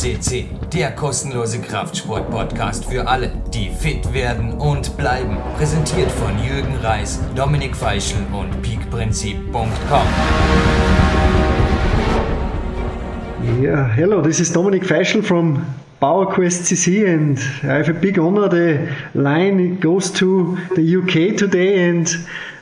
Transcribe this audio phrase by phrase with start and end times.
[0.00, 5.36] CC, der kostenlose Kraftsport-Podcast für alle, die fit werden und bleiben.
[5.58, 10.06] Präsentiert von Jürgen Reis, Dominik Feischl und peakprinzip.com.
[13.60, 15.66] Yeah, hello, this is Dominik Feischl from
[16.00, 18.48] PowerQuest CC, and I have a big honor.
[18.48, 22.08] The line goes to the UK today, and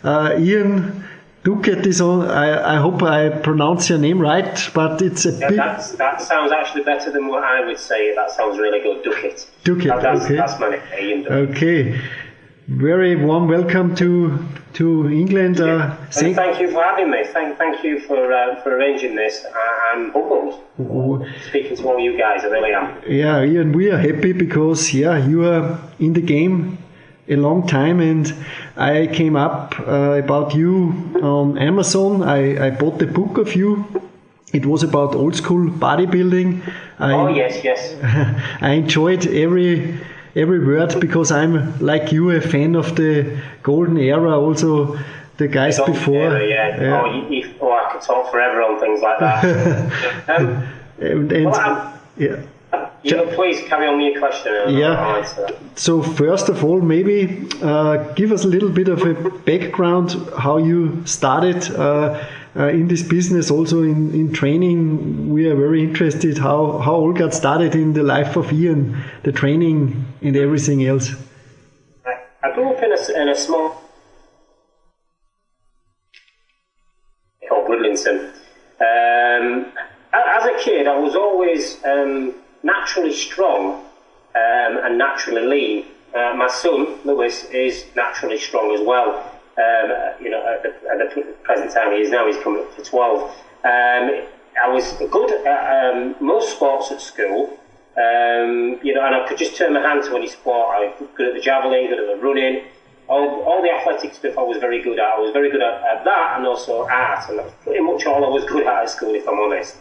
[0.03, 1.05] uh, Ian
[1.45, 2.29] Duckett is on.
[2.29, 5.59] I, I, hope I pronounce your name right, but it's a yeah, big.
[5.59, 8.15] that sounds actually better than what I would say.
[8.15, 9.47] That sounds really good, Duckett.
[9.63, 10.37] Duckett, that's, okay.
[10.37, 11.27] That's my name.
[11.31, 12.01] Okay.
[12.67, 15.61] Very warm welcome to to England.
[15.61, 17.25] Uh, thank, thank you for having me.
[17.25, 19.47] Thank, thank you for uh, for arranging this.
[19.47, 20.63] I, am humbled.
[20.79, 21.27] Oh.
[21.49, 23.01] Speaking to all you guys, I really am.
[23.07, 26.79] Yeah, Ian, we are happy because yeah, you are in the game
[27.29, 28.35] a long time and
[28.77, 32.23] I came up uh, about you on Amazon.
[32.23, 33.85] I, I bought the book of you.
[34.53, 36.63] It was about old school bodybuilding.
[36.99, 37.95] I, oh yes, yes.
[38.63, 39.99] I enjoyed every
[40.35, 44.41] every word because I'm like you a fan of the golden era.
[44.41, 44.99] Also
[45.37, 46.17] the guys the before.
[46.17, 46.81] Era, yeah.
[46.81, 47.03] yeah.
[47.03, 50.29] Oh, you, you, oh, I could talk forever on things like that.
[50.29, 52.43] um, and, and well, yeah.
[53.03, 54.53] Yeah, please carry on with your question.
[54.69, 55.25] yeah.
[55.77, 60.57] So first of all, maybe uh, give us a little bit of a background how
[60.57, 62.25] you started uh,
[62.57, 63.51] uh, in this business.
[63.51, 68.03] Also in, in training, we are very interested how how all got started in the
[68.03, 71.15] life of Ian, the training and everything else.
[72.05, 73.81] I, I grew up in a, in a small
[77.49, 78.33] called Woodlinson.
[78.81, 79.73] Um,
[80.13, 83.85] as a kid, I was always um, naturally strong
[84.35, 85.87] um, and naturally lean.
[86.15, 89.19] Uh, my son Lewis is naturally strong as well.
[89.59, 92.77] Um, you know, at the, at the, present time he is now, he's coming up
[92.77, 93.31] to 12.
[93.65, 94.23] Um,
[94.63, 97.59] I was good at um, most sports at school,
[97.97, 100.77] um, you know, and I could just turn my hand to any sport.
[100.77, 102.65] I was good at the javelin, good at the running,
[103.09, 105.05] all, all the athletic stuff I was very good at.
[105.05, 108.29] I was very good at, at that and also art, and pretty much all I
[108.29, 109.77] was good at at school, if I'm honest.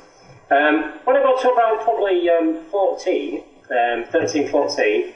[0.49, 5.13] Um, when I got to about probably um, 14, um, 13, 14,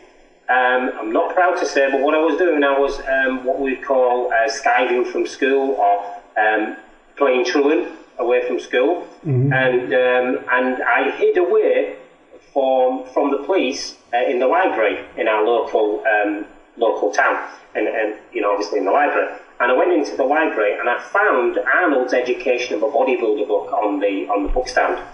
[0.50, 3.62] um, I'm not proud to say, but what I was doing, I was um, what
[3.62, 6.76] we call uh, skiving from school or um,
[7.16, 7.88] playing truant
[8.20, 9.08] away from school.
[9.26, 9.54] Mm-hmm.
[9.54, 11.96] And, and I hid away
[12.52, 16.04] from, from the police uh, in the library in our local,
[16.76, 20.24] local town, and, and, you know, obviously in the library and I went into the
[20.24, 25.06] library and I found Arnold's Education of a Bodybuilder book on the on the bookstand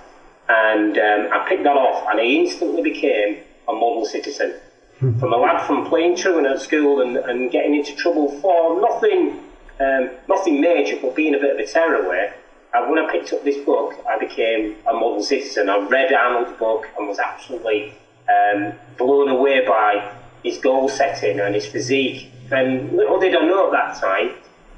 [0.50, 3.38] and um, I picked that off, and I instantly became
[3.68, 4.56] a model citizen.
[5.00, 5.20] Hmm.
[5.20, 9.40] from a lad from playing truant at school and, and getting into trouble for nothing,
[9.80, 12.34] um, nothing major, but being a bit of a tearaway.
[12.74, 15.70] And when I picked up this book, I became a model citizen.
[15.70, 17.94] I read Arnold's book and was absolutely
[18.28, 20.12] um, blown away by
[20.44, 22.32] his goal setting and his physique.
[22.50, 24.32] And little did I know at that time,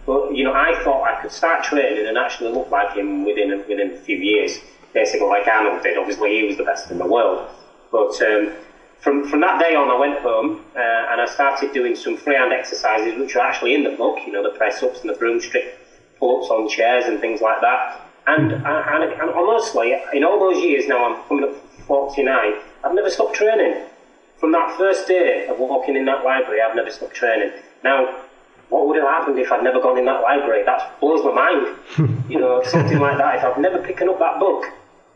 [0.05, 3.57] but you know, I thought I could start training and actually look like him within
[3.69, 4.59] within a few years
[4.93, 5.97] basically like Arnold did.
[5.97, 7.47] Obviously, he was the best in the world.
[7.91, 8.51] But um,
[8.99, 12.51] from, from that day on, I went home uh, and I started doing some freehand
[12.51, 15.77] exercises, which are actually in the book, you know, the press ups and the broomstick
[16.17, 18.01] pull ups on chairs and things like that.
[18.27, 21.55] And, and, and, honestly, in all those years now, I'm coming up
[21.87, 23.83] 49, I've never stopped training.
[24.37, 27.51] From that first day of walking in that library, I've never stopped training.
[27.83, 28.23] Now,
[28.69, 30.63] what would have happened if I'd never gone in that library?
[30.63, 31.75] That blows my mind.
[32.29, 33.35] you know, something like that.
[33.35, 34.65] If I'd never picked up that book,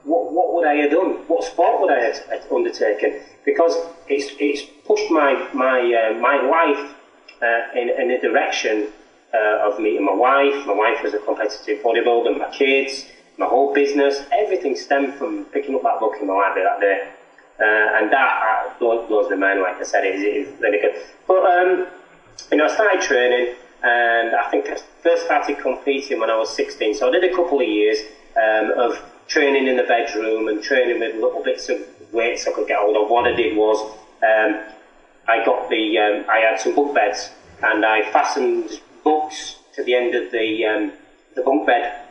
[0.03, 1.12] what, what would I have done?
[1.28, 3.22] What sport would I have undertaken?
[3.46, 3.75] Because
[4.08, 6.96] it's, it's pushed my, my, uh, my life
[7.41, 8.90] uh, in, in a direction
[9.34, 10.66] uh, of meeting my wife.
[10.66, 13.06] My wife was a competitive bodybuilder, my kids,
[13.38, 14.24] my whole business.
[14.31, 17.09] Everything stemmed from picking up that book in the library that day.
[17.59, 20.96] Uh, and that uh, blows, blows my mind, like I said, it is really good.
[21.28, 21.88] But, um,
[22.52, 26.54] you know, I started training and I think I first started competing when I was
[26.56, 26.95] 16.
[26.95, 28.00] So I did a couple of years
[28.36, 28.98] um, of
[29.28, 31.78] training in the bedroom and training with little bits of
[32.12, 33.10] weights I could get hold of.
[33.10, 33.80] What I did was
[34.24, 34.62] um,
[35.28, 37.30] I got the um, I had some bunk beds
[37.62, 40.92] and I fastened books to the end of the um,
[41.36, 42.02] the bunk bed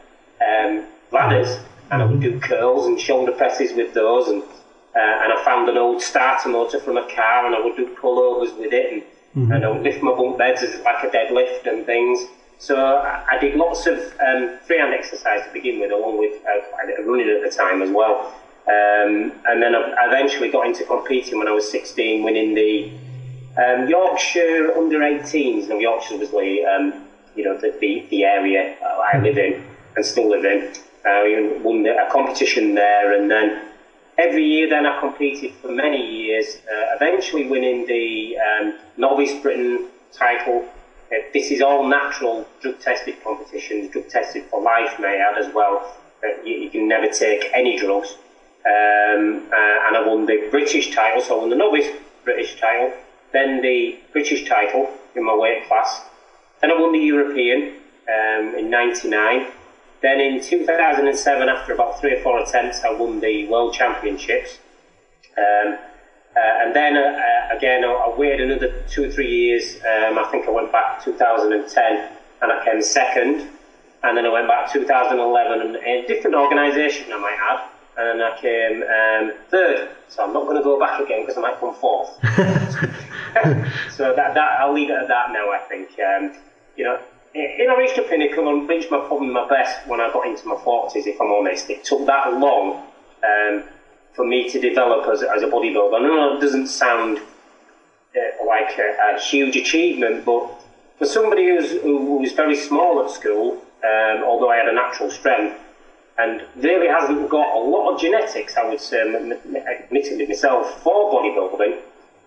[0.41, 1.59] um, ladders
[1.91, 5.69] and I would do curls and shoulder presses with those and uh, and I found
[5.69, 9.03] an old starter motor from a car and I would do pullovers with it and,
[9.03, 9.53] mm-hmm.
[9.53, 12.27] and I would lift my bunk beds as like a deadlift and things.
[12.63, 17.29] So I, did lots of um, freehand exercise to begin with, along with uh, running
[17.29, 18.33] at the time as well.
[18.69, 22.93] Um, and then I eventually got into competing when I was 16, winning the
[23.61, 25.71] um, Yorkshire under 18s.
[25.71, 27.05] Now Yorkshire was the um,
[27.35, 29.65] you know the, the, the area I live in
[29.97, 30.73] and still live in.
[31.05, 33.61] We won a competition there, and then
[34.19, 39.89] every year then I competed for many years, uh, eventually winning the um, novice Britain
[40.13, 40.65] title.
[41.13, 45.39] Uh, this is all natural drug tested competitions, drug tested for life, may I add
[45.39, 45.95] as well.
[46.25, 48.17] Uh, you, you, can never take any drugs.
[48.65, 51.89] Um, uh, and I won the British title, so I won the novice
[52.25, 52.93] British title,
[53.33, 56.03] then the British title in my weight class.
[56.61, 57.75] Then I won the European
[58.09, 59.49] um, in 99.
[60.01, 64.59] Then in 2007, after about three or four attempts, I won the World Championships.
[65.37, 65.79] Um,
[66.37, 69.77] uh, and then uh, uh again, I, I, waited another two or three years.
[69.77, 72.09] Um, I think I went back 2010
[72.43, 73.49] and I came second.
[74.05, 77.69] And then I went back 2011 and a different organisation, I might add.
[77.97, 79.91] And then I came um, third.
[80.09, 82.19] So I'm not going to go back again because I might come fourth.
[83.91, 85.51] so that, that I'll leave it at that now.
[85.51, 86.33] I think um,
[86.77, 86.99] you know
[87.35, 90.47] in I reached the pinnacle and reached my probably my best when I got into
[90.47, 91.07] my forties.
[91.07, 92.83] If I'm honest, it took that long
[93.25, 93.65] um,
[94.15, 96.03] for me to develop as, as a bodybuilder.
[96.03, 100.51] Know it doesn't sound uh, like a, a, huge achievement, but
[100.99, 105.11] for somebody who's, who was very small at school, um, although I had a natural
[105.11, 105.59] strength,
[106.19, 111.81] and really hasn't got a lot of genetics, I would say, admittedly myself, for bodybuilding.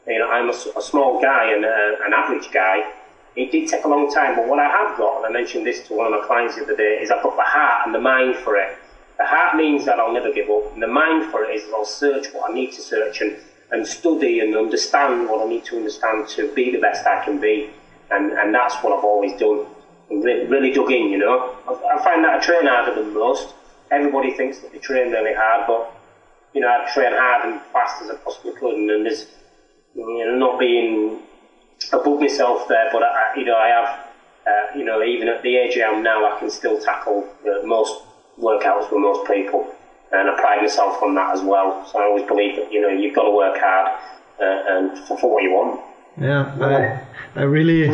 [0.08, 2.92] You know, I'm a, a small guy and uh, an average guy
[3.36, 5.86] it did take a long time, but what I have got, and I mentioned this
[5.88, 8.00] to one of my clients the other day, is I've got the heart and the
[8.00, 8.78] mind for it.
[9.18, 11.86] The heart means that I'll never give up, and the mind for it is I'll
[11.86, 13.38] search what I need to search and,
[13.72, 17.40] and study and understand what I need to understand to be the best I can
[17.40, 17.70] be.
[18.12, 19.66] And, and that's what I've always done.
[20.10, 21.56] Really, really dug in, you know.
[21.68, 23.54] I, I find that I train harder than most.
[23.90, 25.92] Everybody thinks that they train really hard, but
[26.54, 29.28] you know, I train hard and fast as I possibly could, and, and there's
[29.96, 31.22] you know, not being
[31.92, 34.00] above myself there, but I, you know, I have,
[34.48, 37.66] uh, you know, even at the age I am now, I can still tackle uh,
[37.66, 38.02] most
[38.40, 39.68] workouts with most people,
[40.12, 41.86] and I pride myself on that as well.
[41.92, 44.00] So I always believe that you know you've got to work hard
[44.40, 45.82] uh, and for, for what you want.
[46.18, 46.56] Yeah,
[47.36, 47.90] I, I really,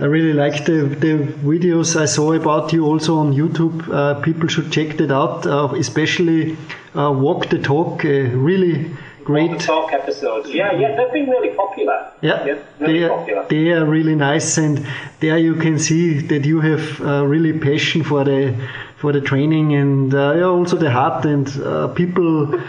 [0.00, 3.88] I really like the, the videos I saw about you also on YouTube.
[3.88, 6.56] Uh, people should check that out, uh, especially
[6.96, 8.04] uh, Walk the Talk.
[8.04, 8.90] Uh, really
[9.24, 10.50] great talk episodes.
[10.50, 12.10] Yeah, yeah, they've been really popular.
[12.20, 13.46] Yeah, yeah really they, are, popular.
[13.48, 14.84] they are really nice, and
[15.20, 18.54] there you can see that you have uh, really passion for the
[19.02, 22.60] for the training and uh, also the heart and uh, people.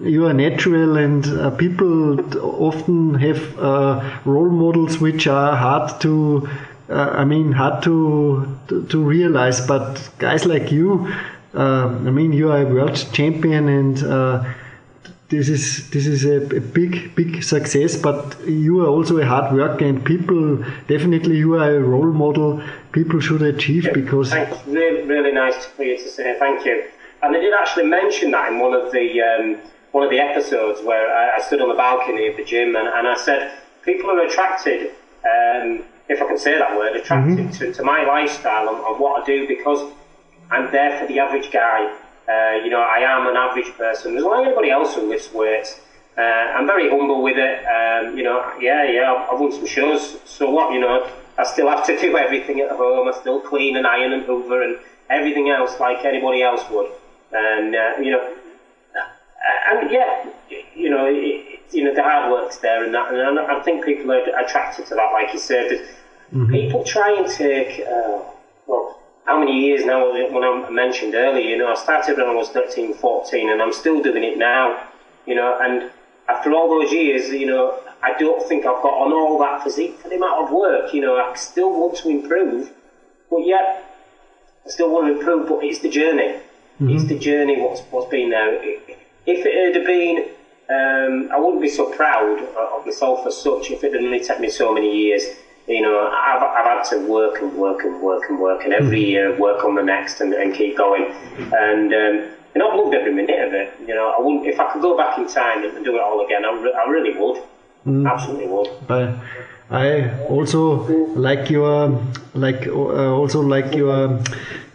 [0.00, 6.48] You are natural, and uh, people often have uh, role models which are hard to.
[6.88, 9.60] Uh, I mean, hard to, to, to realize.
[9.64, 11.06] But guys like you,
[11.54, 14.02] I mean, you are a world champion, and
[15.32, 19.52] this is this is a, a, big big success but you are also a hard
[19.58, 20.40] worker and people
[20.94, 22.62] definitely you are a role model
[22.92, 26.38] people should achieve because thanks really really nice for you to say.
[26.38, 26.88] Thank you.
[27.22, 29.58] And I did actually mention that in one of the um,
[29.92, 32.88] one of the episodes where I, I, stood on the balcony of the gym and,
[32.88, 33.52] and I said
[33.82, 34.90] people are attracted
[35.24, 37.72] um, if I can say that word attracted mm-hmm.
[37.72, 39.92] to, to my lifestyle and, and what I do because
[40.50, 41.96] I'm there for the average guy
[42.32, 44.12] uh, you know, I am an average person.
[44.12, 45.80] There's like anybody else who lifts weights.
[46.16, 47.64] Uh, I'm very humble with it.
[47.66, 50.18] Um, you know, yeah, yeah, I've won some shows.
[50.24, 51.08] So what, you know,
[51.38, 53.08] I still have to do everything at home.
[53.08, 54.78] I still clean and iron and hoover and
[55.10, 56.90] everything else like anybody else would.
[57.32, 58.34] And, uh, you know,
[59.70, 60.30] and yeah,
[60.74, 63.12] you know, it, you know, the hard work's there and that.
[63.12, 65.70] And I think people are attracted to that, like you said.
[66.32, 66.50] Mm-hmm.
[66.50, 68.22] People try and take, uh,
[68.66, 72.34] well, how many years now, when I mentioned earlier, you know, I started when I
[72.34, 74.88] was 13, 14, and I'm still doing it now,
[75.26, 75.90] you know, and
[76.28, 79.98] after all those years, you know, I don't think I've got on all that physique
[80.00, 82.70] for the amount of work, you know, I still want to improve,
[83.30, 83.84] but yet,
[84.66, 86.40] I still want to improve, but it's the journey.
[86.80, 86.90] Mm-hmm.
[86.90, 88.60] It's the journey what's, what's been there.
[89.24, 90.28] If it had been,
[90.68, 94.42] um, I wouldn't be so proud of myself as such if it had only taken
[94.42, 95.22] me so many years
[95.66, 99.02] you know, I've, I've had to work and work and work and work, and every
[99.02, 99.08] mm.
[99.08, 101.12] year work on the next and, and keep going.
[101.52, 103.72] And um, you know, I've loved every minute of it.
[103.86, 106.24] You know, I wouldn't if I could go back in time and do it all
[106.24, 106.44] again.
[106.44, 107.42] I, re- I really would.
[107.86, 108.10] Mm.
[108.10, 108.68] Absolutely would.
[108.86, 109.14] But
[109.70, 112.02] I also like your
[112.34, 114.20] like uh, also like your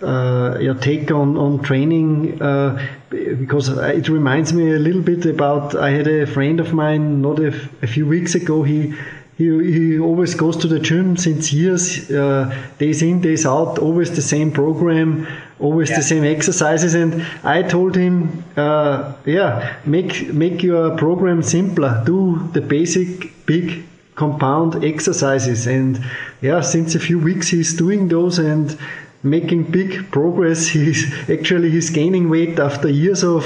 [0.02, 5.76] uh, your take on on training uh, because it reminds me a little bit about
[5.76, 7.48] I had a friend of mine not a,
[7.82, 8.96] a few weeks ago he
[9.38, 14.16] he, he always goes to the gym since years, uh, days in, days out, always
[14.16, 15.28] the same program,
[15.60, 15.98] always yeah.
[15.98, 16.96] the same exercises.
[16.96, 22.02] And I told him, uh, yeah, make make your program simpler.
[22.04, 23.84] Do the basic big
[24.16, 25.68] compound exercises.
[25.68, 26.04] And
[26.42, 28.76] yeah, since a few weeks he's doing those, and
[29.24, 30.68] making big progress.
[30.78, 33.46] He's actually he's gaining weight after years of,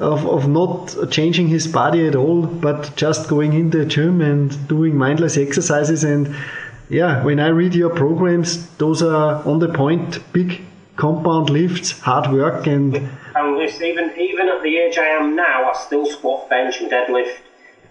[0.00, 4.68] of of not changing his body at all, but just going in the gym and
[4.68, 6.04] doing mindless exercises.
[6.04, 6.34] And
[6.88, 10.60] yeah, when I read your programs, those are on the point, big
[10.96, 13.08] compound lifts, hard work, and.
[13.32, 17.36] And even even at the age I am now, I still squat, bench, and deadlift,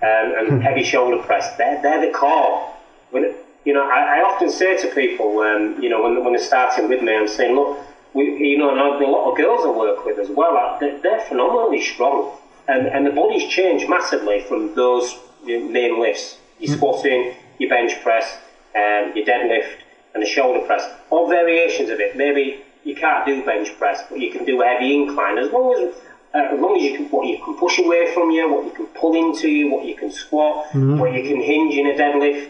[0.02, 0.60] um, and hmm.
[0.60, 1.56] heavy shoulder press.
[1.58, 2.74] They're they're the core.
[3.12, 3.34] When,
[3.66, 6.88] you know, I, I often say to people, um, you know, when, when they're starting
[6.90, 7.80] with me, I'm saying, look,
[8.14, 11.22] we, you know, and a lot of girls I work with as well, they're, they're
[11.22, 12.36] phenomenally strong.
[12.68, 16.38] And, and the body's changed massively from those main lifts.
[16.60, 16.78] Your mm.
[16.78, 18.38] squatting, your bench press,
[18.76, 19.78] um, your deadlift,
[20.14, 20.84] and the shoulder press.
[21.10, 22.16] All variations of it.
[22.16, 25.74] Maybe you can't do bench press, but you can do a heavy incline as long
[25.74, 25.96] as
[26.32, 28.72] uh, as long as you can, what you can push away from you, what you
[28.72, 31.00] can pull into you, what you can squat, mm-hmm.
[31.00, 32.50] what you can hinge in a deadlift,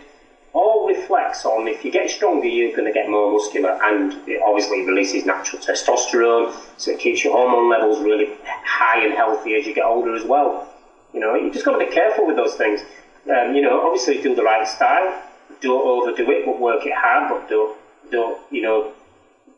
[0.54, 4.42] all reflects on if you get stronger, you're going to get more muscular, and it
[4.46, 9.66] obviously releases natural testosterone, so it keeps your hormone levels really high and healthy as
[9.66, 10.68] you get older as well.
[11.14, 12.82] You know, you just got to be careful with those things.
[13.30, 15.22] Um, you know, obviously do the right style,
[15.62, 17.78] don't overdo it, but work it hard, but don't,
[18.12, 18.94] don't, you know,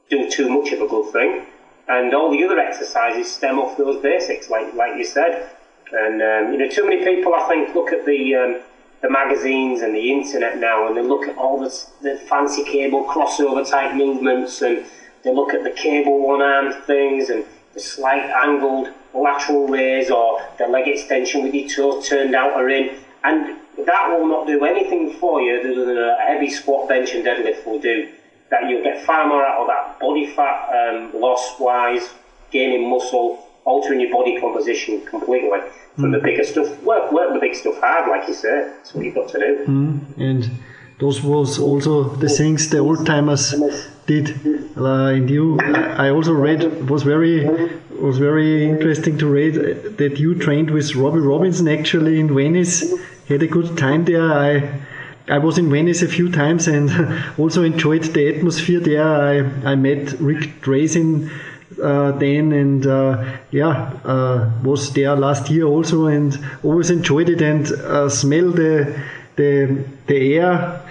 [0.10, 1.46] do too much of a good thing.
[1.88, 5.50] And all the other exercises stem off those basics, like like you said.
[5.92, 8.62] And um, you know, too many people, I think, look at the um,
[9.02, 13.04] the magazines and the internet now, and they look at all the, the fancy cable
[13.06, 14.86] crossover type movements, and
[15.24, 17.44] they look at the cable one arm things and
[17.74, 22.70] the slight angled lateral raise or the leg extension with your toes turned out or
[22.70, 27.12] in, and that will not do anything for you other than a heavy squat, bench,
[27.14, 28.08] and deadlift will do.
[28.50, 32.10] That you'll get far more out of that body fat um, loss wise,
[32.52, 35.50] gaining muscle, altering your body composition completely
[35.96, 36.82] from the bigger stuff.
[36.84, 38.74] Work, work the big stuff hard, like you said.
[38.78, 39.66] That's what you've got to do.
[39.68, 40.18] Mm.
[40.18, 40.52] And
[41.00, 43.56] those was also the things the old timers
[44.06, 44.30] did.
[44.78, 47.48] Uh, and you, I also read was very
[48.00, 49.54] was very interesting to read
[49.98, 52.94] that you trained with Robbie Robinson actually in Venice.
[53.28, 54.32] Had a good time there.
[54.32, 54.82] I.
[55.28, 56.90] I was in Venice a few times and
[57.38, 59.08] also enjoyed the atmosphere there.
[59.08, 61.51] I, I met Rick Drasin uh,
[61.82, 67.72] then and uh, yeah uh, was there last year also and always enjoyed it and
[67.72, 69.00] uh, smell the
[69.36, 70.82] the the air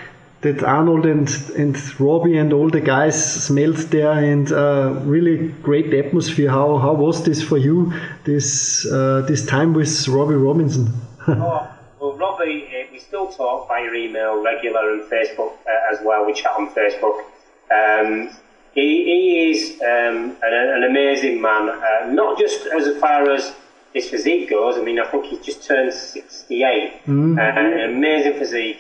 [0.40, 5.92] that Arnold and and Robbie and all the guys smelled there and uh, really great
[5.92, 6.50] atmosphere.
[6.50, 7.92] How how was this for you?
[8.24, 10.92] This uh, this time with Robbie Robinson.
[11.28, 11.70] oh,
[12.00, 15.52] well, Robbie, we still talk via email, regular, and Facebook
[15.92, 16.24] as well.
[16.24, 17.24] We chat on Facebook.
[17.70, 18.30] Um,
[18.74, 23.52] he, he is um, an, an, amazing man, uh, not just as far as
[23.92, 24.76] his physique goes.
[24.78, 27.38] I mean, I think he just turned 68, mm-hmm.
[27.38, 28.78] uh, an amazing physique.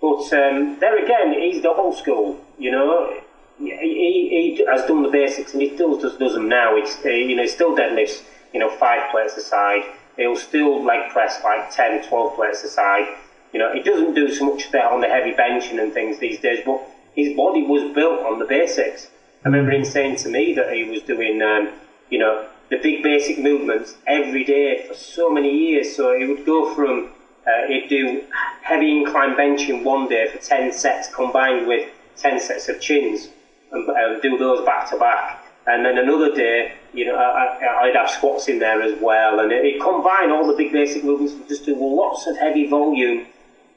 [0.00, 3.20] But um, there again, he's the old school, you know.
[3.58, 6.76] He, he, he, has done the basics and he still does, does them now.
[6.76, 9.82] He's, uh, you know, he still deadlifts, you know, five plates aside.
[10.16, 13.16] He'll still leg press like 10, 12 plates aside.
[13.52, 16.38] You know, he doesn't do so much there on the heavy benching and things these
[16.40, 16.80] days, but
[17.14, 19.08] his body was built on the basics.
[19.46, 21.70] I remember him saying to me that he was doing, um,
[22.10, 25.94] you know, the big basic movements every day for so many years.
[25.94, 27.10] So he would go from,
[27.46, 28.24] uh, he'd do
[28.62, 33.28] heavy incline benching one day for 10 sets combined with 10 sets of chins
[33.70, 35.44] and uh, do those back to back.
[35.68, 39.38] And then another day, you know, I, would have squats in there as well.
[39.38, 43.26] And it, combined all the big basic movements, just do lots of heavy volume,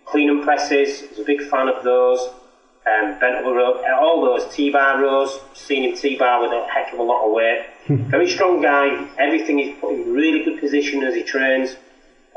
[0.06, 1.04] clean and presses.
[1.04, 2.28] I was a big fan of those
[2.88, 7.00] um, bent over row, all those T-bar rows, seen him T-bar with a heck of
[7.00, 7.66] a lot of weight.
[7.88, 9.08] Very strong guy.
[9.18, 11.76] Everything he's put in really good position as he trains.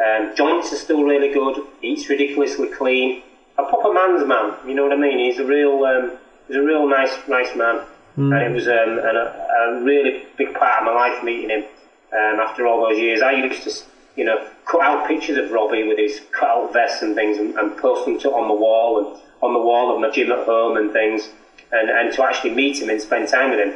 [0.04, 1.64] Um, joints are still really good.
[1.82, 3.22] Eats ridiculously clean.
[3.58, 4.56] A proper man's man.
[4.66, 5.18] You know what I mean?
[5.18, 6.18] He's a real, um,
[6.48, 7.84] he's a real nice, nice man.
[8.16, 8.34] Mm.
[8.34, 11.64] And it was um, an, a, a, really big part of my life meeting him.
[12.12, 13.84] Um, after all those years, I used to,
[14.16, 17.54] you know, cut out pictures of Robbie with his cut out vests and things and,
[17.56, 20.46] and post them to, on the wall and on the wall of my gym at
[20.46, 21.30] home and things,
[21.72, 23.74] and, and to actually meet him and spend time with him.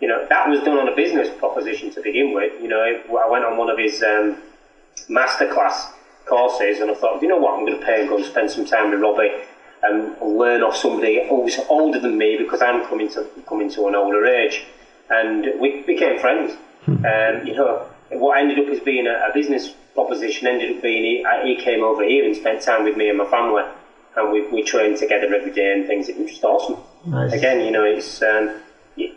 [0.00, 2.60] You know, that was done on a business proposition to begin with.
[2.60, 4.36] You know, I went on one of his um,
[5.08, 5.92] masterclass
[6.26, 8.50] courses and I thought, you know what, I'm going to pay and go and spend
[8.50, 9.30] some time with Robbie
[9.82, 13.94] and learn off somebody who's older than me because I'm coming to coming to an
[13.94, 14.64] older age.
[15.10, 16.54] And we became friends.
[16.84, 17.04] Hmm.
[17.04, 21.02] Um, you know, what ended up as being a, a business proposition ended up being
[21.02, 23.62] he, he, came over here and spent time with me and my family
[24.16, 26.08] and we, we train together every day and things.
[26.08, 26.76] It was just awesome.
[27.06, 27.32] Nice.
[27.32, 28.60] Again, you know, it's um,
[28.96, 29.14] you,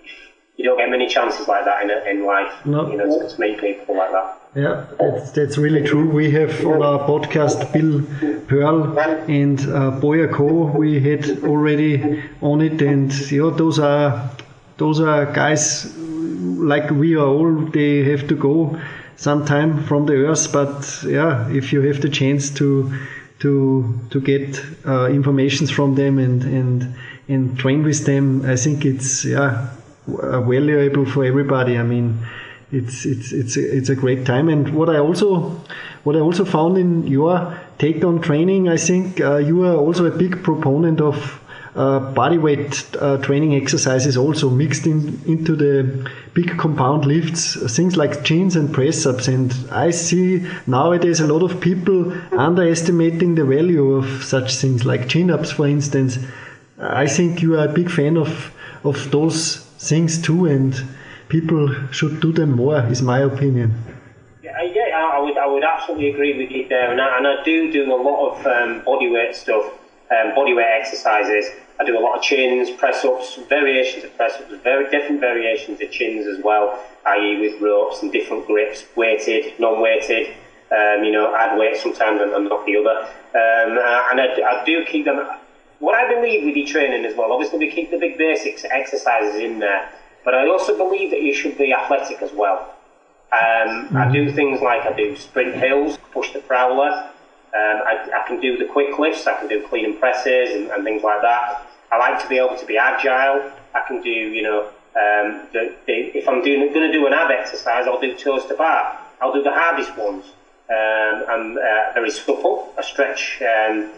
[0.58, 2.66] you, don't get many chances like that in, in life.
[2.66, 2.90] No.
[2.90, 4.42] You know, to, to meet people like that.
[4.56, 6.10] Yeah, that's, that's really true.
[6.10, 8.02] We have on our podcast Bill
[8.48, 8.98] Pearl
[9.30, 10.68] and uh, Boyer Coe.
[10.68, 14.30] We had already on it, and you know, those are
[14.78, 17.54] those are guys like we are all.
[17.54, 18.80] They have to go
[19.18, 22.94] sometime from the earth, but yeah, if you have the chance to
[23.39, 26.96] to to get uh, informations from them and and
[27.27, 29.70] and train with them, I think it's yeah
[30.08, 31.77] valuable for everybody.
[31.77, 32.20] I mean,
[32.72, 34.50] it's it's it's a, it's a great time.
[34.50, 35.62] And what I also
[36.04, 40.06] what I also found in your take on training, I think uh, you are also
[40.06, 41.42] a big proponent of
[41.75, 47.98] uh, body weight uh, training exercises also mixed in, into the big compound lifts, things
[47.98, 49.27] like chins and press ups.
[49.27, 55.10] And I see nowadays a lot of people underestimating the value of such things like
[55.10, 56.17] chin ups, for instance.
[56.79, 58.53] I think you are a big fan of,
[58.86, 60.82] of those things too, and
[61.27, 63.74] people should do them more, is my opinion.
[64.44, 66.91] Yeah, yeah I, would, I would absolutely agree with you there.
[66.91, 69.74] And I, and I do do a lot of um, body weight stuff,
[70.12, 71.46] um, body weight exercises.
[71.80, 75.82] I do a lot of chins, press ups, variations of press ups, very different variations
[75.82, 80.36] of chins as well, i.e., with ropes and different grips, weighted, non weighted.
[80.72, 83.06] Um, you know, add weight sometimes and, and not the other.
[83.36, 85.24] Um, and I, I, do keep them.
[85.78, 89.40] What I believe with your training as well, obviously, we keep the big basics exercises
[89.40, 89.88] in there,
[90.24, 92.74] but I also believe that you should be athletic as well.
[93.32, 93.40] Um,
[93.86, 93.98] mm-hmm.
[93.98, 97.12] I do things like I do sprint hills, push the prowler,
[97.56, 100.70] um, I, I, can do the quick lifts, I can do clean and presses and,
[100.72, 101.66] and, things like that.
[101.90, 103.50] I like to be able to be agile.
[103.74, 104.64] I can do, you know,
[104.96, 108.46] um, the, the, if I'm doing going to do an ab exercise, I'll do toes
[108.48, 109.00] to bar.
[109.22, 110.26] I'll do the hardest ones.
[110.70, 112.74] Um, I'm uh, very supple.
[112.78, 113.90] I stretch um,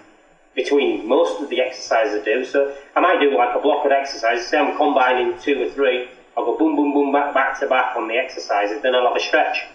[0.53, 2.45] between most of the exercises I do.
[2.45, 4.45] So I might do like a block of exercises.
[4.45, 6.07] Say I'm combining two or three.
[6.35, 8.81] I'll go boom, boom, boom, back, back to back on the exercises.
[8.83, 9.65] Then I'll have a stretch.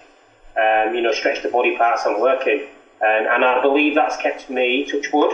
[0.57, 2.67] Um, you know, stretch the body parts I'm working.
[3.03, 5.33] And, and I believe that's kept me, touch wood,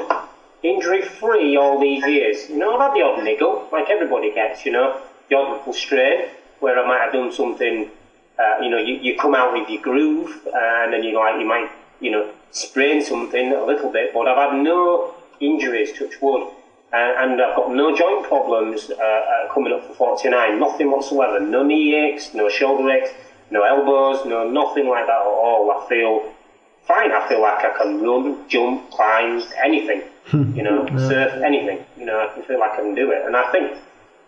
[0.63, 2.49] injury free all these years.
[2.49, 5.73] You know, I've had the odd niggle, like everybody gets, you know, the odd little
[5.75, 6.25] strain
[6.61, 7.89] where I might have done something,
[8.39, 11.47] uh, you know, you, you come out with your groove and then you like, you
[11.47, 16.49] might, you know, sprain something a little bit, but I've had no injuries, touch wood.
[16.91, 21.39] And, and I've got no joint problems uh, uh, coming up for 49, nothing whatsoever.
[21.39, 23.11] No knee aches, no shoulder aches,
[23.51, 25.71] no elbows, no nothing like that at all.
[25.71, 26.33] I feel
[26.89, 27.13] fine.
[27.13, 30.03] I feel like I can run, jump, climb, anything.
[30.27, 30.55] Hmm.
[30.55, 31.09] you know, yeah.
[31.09, 31.85] surf, anything.
[31.97, 33.25] You know, I can feel like I can do it.
[33.25, 33.79] And I think,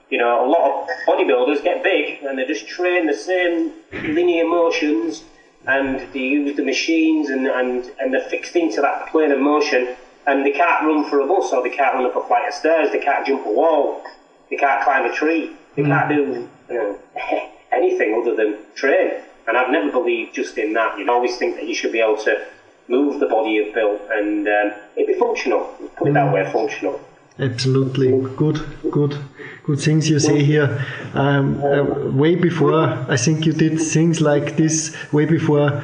[0.08, 4.46] you know, a lot of bodybuilders get big and they just train the same linear
[4.46, 5.24] motions
[5.66, 9.94] and they use the machines and, and, and they're fixed into that plane of motion
[10.26, 12.54] and they can't run for a bus or they can't run up a flight of
[12.54, 14.02] stairs, they can't jump a wall,
[14.48, 15.88] they can't climb a tree, they mm.
[15.88, 16.98] can't do you know,
[17.72, 19.20] anything other than train.
[19.46, 20.98] And I've never believed just in that.
[20.98, 22.46] You always think that you should be able to
[22.88, 25.64] move the body you've built and um, it'd be functional.
[25.96, 27.00] Put it that way, functional.
[27.38, 29.16] Absolutely, good, good,
[29.64, 30.84] good things you say here.
[31.14, 35.82] Um, uh, way before, I think you did things like this way before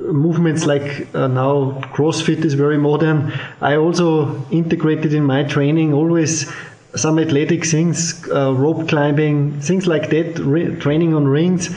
[0.00, 3.32] movements like uh, now CrossFit is very modern.
[3.60, 6.50] I also integrated in my training always
[6.96, 11.70] some athletic things, uh, rope climbing, things like that, training on rings.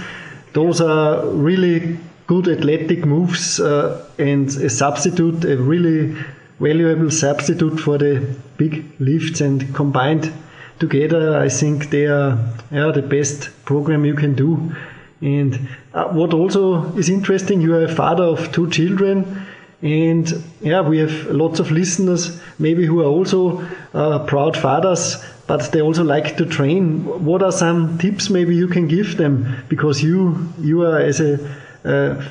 [0.54, 6.16] Those are really good athletic moves uh, and a substitute, a really
[6.60, 10.32] valuable substitute for the big lifts and combined
[10.80, 12.38] together, I think they are
[12.72, 14.76] yeah, the best program you can do.
[15.22, 19.46] And uh, what also is interesting, you are a father of two children,
[19.82, 25.72] and yeah, we have lots of listeners maybe who are also uh, proud fathers, but
[25.72, 27.04] they also like to train.
[27.26, 29.64] What are some tips maybe you can give them?
[29.70, 31.38] Because you you are as a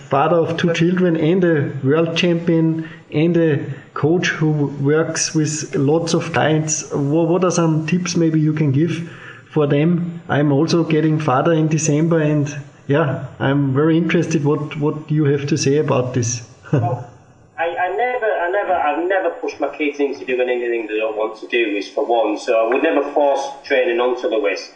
[0.09, 6.15] father of two children and a world champion and a coach who works with lots
[6.15, 6.91] of clients.
[6.93, 9.11] What are some tips maybe you can give
[9.51, 10.23] for them?
[10.29, 12.49] I'm also getting father in December and
[12.87, 17.97] yeah, I'm very interested what, what you have to say about this I, I
[18.51, 21.47] never, I never, I've never pushed my kids into doing anything they don't want to
[21.47, 21.77] do.
[21.77, 24.71] Is for one, so I would never force training onto Lewis.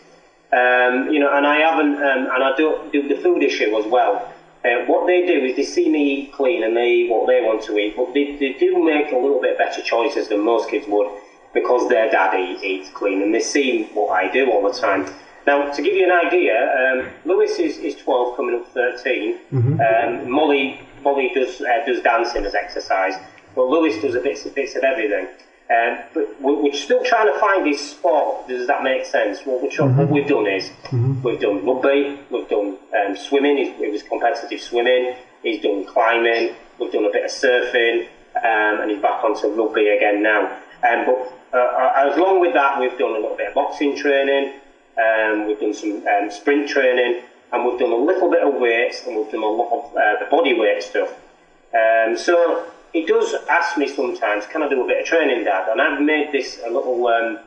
[0.53, 3.87] Um, you know, and I haven't, um, and I don't do the food issue as
[3.87, 4.33] well.
[4.65, 7.41] Uh, what they do is they see me eat clean and they eat what they
[7.41, 10.69] want to eat, but they, they do make a little bit better choices than most
[10.69, 11.09] kids would
[11.55, 15.07] because their daddy eats clean and they see what I do all the time.
[15.47, 19.39] Now, to give you an idea, um, Lewis is, is 12, coming up 13.
[19.53, 19.81] Mm-hmm.
[19.81, 23.15] Um, Molly Molly does uh, does dancing as exercise,
[23.57, 25.27] but Lewis does a bits, bits of everything.
[25.69, 28.47] Um, but we're still trying to find his spot.
[28.47, 29.41] Does that make sense?
[29.45, 29.99] What, we mm-hmm.
[29.99, 31.23] what we've done is mm-hmm.
[31.23, 33.59] we've done rugby, we've done um, swimming.
[33.59, 35.17] It was competitive swimming.
[35.43, 36.55] He's done climbing.
[36.79, 40.47] We've done a bit of surfing, um, and he's back onto rugby again now.
[40.87, 43.97] Um, but uh, uh, as long with that, we've done a little bit of boxing
[43.97, 44.61] training.
[44.97, 49.05] Um, we've done some um, sprint training, and we've done a little bit of weights,
[49.05, 51.13] and we've done a lot of uh, the body weight stuff.
[51.75, 55.69] Um, so he does ask me sometimes, "Can I do a bit of training, Dad?"
[55.69, 57.39] And I've made this a little um,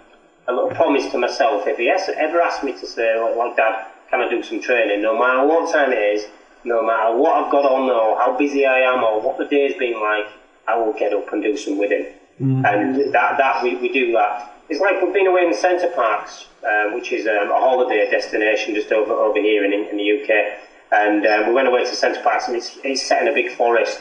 [0.47, 1.65] a little promise to myself.
[1.65, 4.61] If he has, ever asks me to say, like, like, Dad, can I do some
[4.61, 5.01] training?
[5.01, 6.27] No matter what time it is,
[6.63, 9.75] no matter what I've got on or how busy I am or what the day's
[9.77, 10.27] been like,
[10.67, 12.05] I will get up and do some with him.
[12.39, 12.65] Mm.
[12.71, 14.53] And that, that we, we do that.
[14.69, 18.75] It's like we've been away in Center Parcs, uh, which is um, a holiday destination
[18.75, 20.59] just over over here in, in the UK.
[20.91, 23.51] And um, we went away to Center Parcs and it's, it's set in a big
[23.51, 23.99] forest.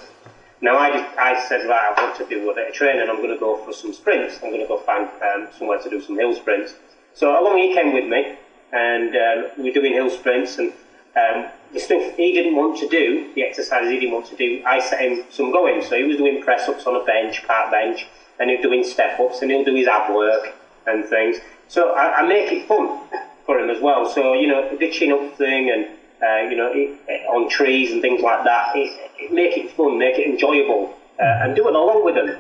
[0.60, 3.08] Now I, just, I said, right, I want to do a bit of training.
[3.08, 4.36] I'm going to go for some sprints.
[4.42, 6.74] I'm going to go find um, somewhere to do some hill sprints.
[7.14, 8.34] So along he came with me,
[8.72, 10.58] and um, we were doing hill sprints.
[10.58, 10.72] And
[11.16, 14.62] um, the stuff he didn't want to do, the exercises he didn't want to do,
[14.66, 15.82] I set him some going.
[15.82, 18.06] So he was doing press ups on a bench, park bench,
[18.40, 20.54] and he was doing step ups, and he'll do his ab work
[20.86, 21.36] and things.
[21.68, 22.98] So I, I make it fun
[23.46, 24.08] for him as well.
[24.12, 25.86] So you know the chin up thing and
[26.22, 28.76] uh, you know it, on trees and things like that.
[28.76, 32.36] It, it, make it fun, make it enjoyable, uh, and do it along with them.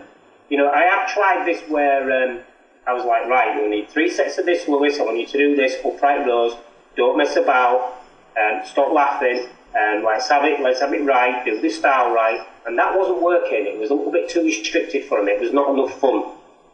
[0.48, 2.40] You know I have tried this where um,
[2.86, 4.98] I was like, right, you need three sets of this, Lewis.
[4.98, 6.56] I want you to do this upright rows.
[6.96, 8.02] Don't mess about
[8.40, 12.46] um, stop laughing, and let's have it, let's have it right, do this style right.
[12.66, 13.66] And that wasn't working.
[13.66, 15.28] It was a little bit too restricted for him.
[15.28, 16.32] It was not enough fun.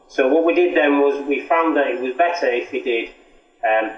[0.09, 3.11] So what we did then was we found that it was better if he did
[3.67, 3.91] um,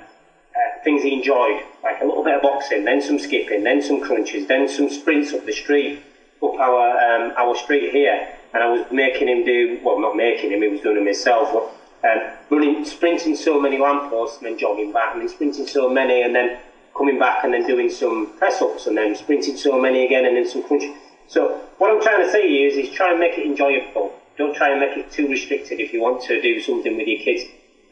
[0.57, 4.01] uh, things he enjoyed, like a little bit of boxing, then some skipping, then some
[4.01, 6.01] crunches, then some sprints up the street,
[6.43, 8.33] up our um, our street here.
[8.55, 11.53] And I was making him do, well, not making him, he was doing it himself,
[11.53, 15.89] but um, running, sprinting so many lampposts and then jogging back, and then sprinting so
[15.89, 16.59] many, and then
[16.97, 20.37] coming back and then doing some press ups and then sprinting so many again and
[20.37, 20.91] then some crunches.
[21.29, 24.15] So what I'm trying to say is, is try and make it enjoyable.
[24.39, 25.81] Don't try and make it too restricted.
[25.81, 27.45] If you want to do something with your kids,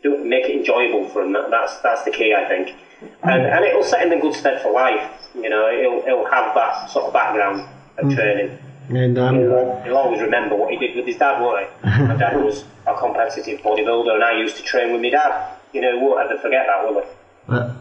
[0.04, 1.32] do make it enjoyable for them.
[1.32, 2.76] That, that's that's the key, I think,
[3.22, 5.10] and and it'll set him in good stead for life.
[5.34, 7.66] You know, he'll he'll have that sort of background
[7.98, 8.14] of mm.
[8.14, 8.58] training.
[8.90, 11.90] And um, he'll, he'll, always remember what he did with his dad, won't he?
[12.06, 15.56] my dad was a competitive bodybuilder, and I used to train with my dad.
[15.72, 17.08] You know, won't ever forget that, will he?
[17.48, 17.72] Uh,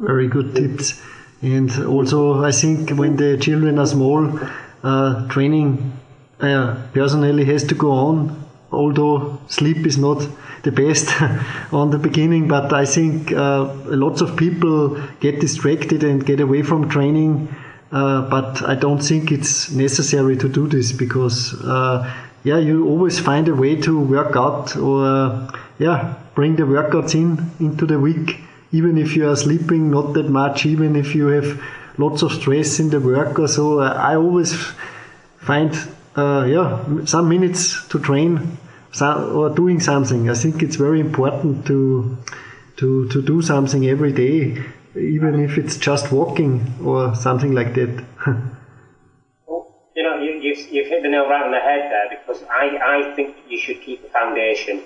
[0.00, 1.00] very good tips.
[1.42, 4.36] And also, I think when the children are small,
[4.82, 5.92] uh, training
[6.40, 8.47] uh, personally has to go on.
[8.70, 10.26] Although sleep is not
[10.62, 11.08] the best
[11.72, 16.62] on the beginning, but I think uh, lots of people get distracted and get away
[16.62, 17.54] from training.
[17.90, 22.12] Uh, but I don't think it's necessary to do this because, uh,
[22.44, 27.50] yeah, you always find a way to work out or, yeah, bring the workouts in
[27.58, 31.62] into the week even if you are sleeping not that much, even if you have
[31.96, 34.54] lots of stress in the work or so, I always
[35.38, 35.74] find
[36.18, 38.58] uh, yeah some minutes to train
[39.00, 40.28] or doing something.
[40.30, 42.16] I think it's very important to
[42.78, 44.62] to to do something every day,
[44.94, 46.52] even if it's just walking
[46.84, 47.92] or something like that.
[49.96, 52.78] you know, you, you've, you've hit the nail right on the head there because I,
[52.94, 54.82] I think you should keep a foundation.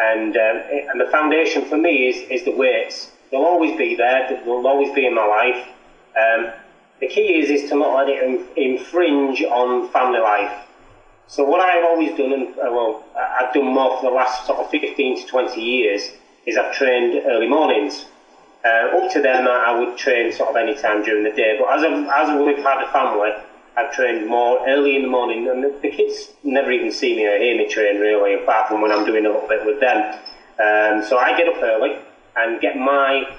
[0.00, 0.56] And, um,
[0.90, 4.28] and the foundation for me is, is the weights they'll always be there.
[4.28, 5.68] They'll always be in my life.
[6.16, 6.52] Um,
[7.00, 10.63] the key is is to not let it infringe on family life.
[11.26, 14.58] So what I've always done, and uh, well, I've done more for the last sort
[14.58, 16.10] of 15 to 20 years,
[16.46, 18.06] is I've trained early mornings.
[18.64, 21.58] Uh, up to then, I would train sort of any time during the day.
[21.58, 23.30] But as I've, as we've had a family,
[23.76, 27.26] I've trained more early in the morning, and the, the, kids never even see me
[27.26, 30.14] or hear me train really, apart from when I'm doing a little bit with them.
[30.60, 31.96] Um, so I get up early
[32.36, 33.36] and get my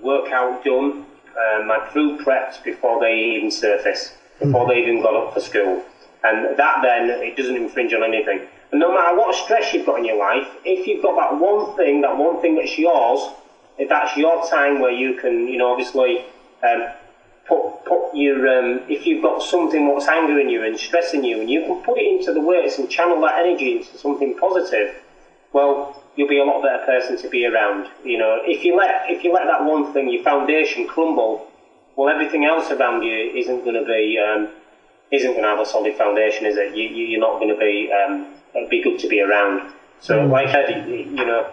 [0.00, 1.04] workout done,
[1.36, 4.68] uh, my crew prepped before they even surface, before mm.
[4.68, 5.84] they even got up for school.
[6.24, 8.40] And that then, it doesn't infringe on anything.
[8.70, 11.76] And no matter what stress you've got in your life, if you've got that one
[11.76, 13.32] thing, that one thing that's yours,
[13.78, 16.24] if that's your time where you can, you know, obviously
[16.62, 16.84] um,
[17.46, 21.48] put put your, um, if you've got something that's angering you and stressing you, and
[21.48, 24.94] you can put it into the weights and channel that energy into something positive,
[25.52, 27.88] well, you'll be a lot better person to be around.
[28.04, 31.46] You know, if you let if you let that one thing, your foundation, crumble,
[31.96, 34.48] well, everything else around you isn't going to be um,
[35.10, 36.74] isn't going to have a solid foundation, is it?
[36.74, 39.72] You, you, are not going to be um, be good to be around.
[40.00, 40.30] So, mm.
[40.30, 41.50] like I said, you know,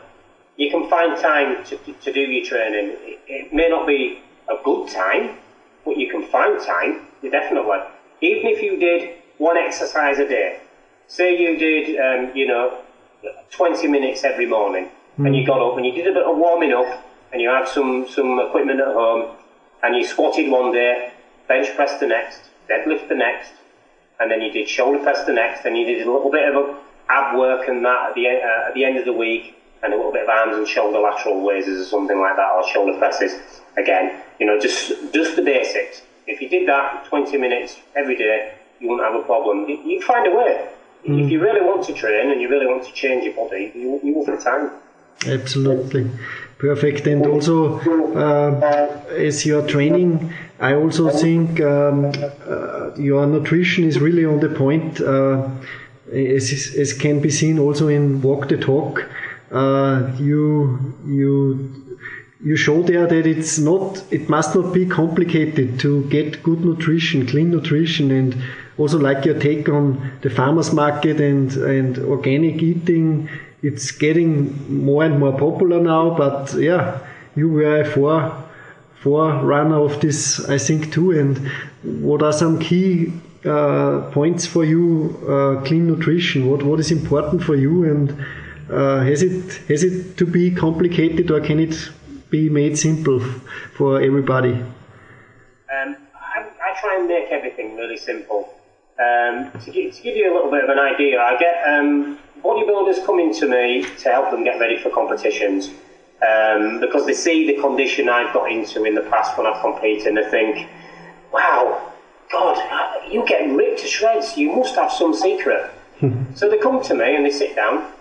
[0.57, 2.97] you can find time to, to do your training.
[3.01, 5.37] It, it may not be a good time,
[5.83, 7.07] but you can find time.
[7.21, 7.77] You definitely,
[8.21, 10.59] even if you did one exercise a day.
[11.07, 12.81] Say you did, um, you know,
[13.51, 14.89] 20 minutes every morning
[15.19, 15.25] mm.
[15.25, 17.67] and you got up and you did a bit of warming up and you had
[17.67, 19.35] some, some equipment at home
[19.83, 21.11] and you squatted one day,
[21.47, 23.51] bench pressed the next, deadlift the next,
[24.19, 26.77] and then you did shoulder press the next, and you did a little bit of
[27.09, 29.95] ab work and that at the, uh, at the end of the week, and a
[29.95, 33.33] little bit of arms and shoulder lateral raises or something like that, or shoulder presses.
[33.77, 36.01] Again, you know, just just the basics.
[36.27, 39.69] If you did that 20 minutes every day, you wouldn't have a problem.
[39.69, 40.67] You, would find a way.
[41.07, 41.23] Mm.
[41.23, 43.99] If you really want to train and you really want to change your body, you,
[44.03, 44.71] you will find time.
[45.27, 46.09] Absolutely.
[46.57, 47.05] Perfect.
[47.07, 47.79] And also,
[48.15, 52.13] uh, as you are training, I also think um,
[52.47, 55.01] uh, your nutrition is really on the point.
[55.01, 55.49] Uh,
[56.11, 59.05] as, as can be seen also in Walk the Talk,
[59.51, 61.95] uh, you you
[62.43, 67.25] you show there that it's not it must not be complicated to get good nutrition,
[67.25, 68.35] clean nutrition, and
[68.77, 73.27] also like your take on the farmers market and and organic eating
[73.65, 76.15] it's getting more and more popular now.
[76.15, 76.99] But yeah,
[77.35, 78.43] you were a fore
[79.01, 81.11] forerunner of this, I think, too.
[81.11, 81.37] And
[81.83, 85.17] what are some key uh, points for you?
[85.27, 86.49] Uh, clean nutrition.
[86.49, 87.83] What what is important for you?
[87.85, 88.11] And
[88.69, 91.75] uh, has it has it to be complicated, or can it
[92.29, 93.19] be made simple
[93.77, 94.53] for everybody?
[94.53, 98.53] Um, I, I, try and make everything really simple.
[98.97, 102.17] Um, to, give, to, give, you a little bit of an idea, I get um,
[102.45, 105.71] bodybuilders coming to me to help them get ready for competitions
[106.21, 110.05] um, because they see the condition I've got into in the past when I've competed
[110.07, 110.69] and they think,
[111.33, 111.91] wow,
[112.31, 114.37] God, you get ripped to shreds.
[114.37, 115.71] You must have some secret.
[116.35, 117.91] so they come to me and they sit down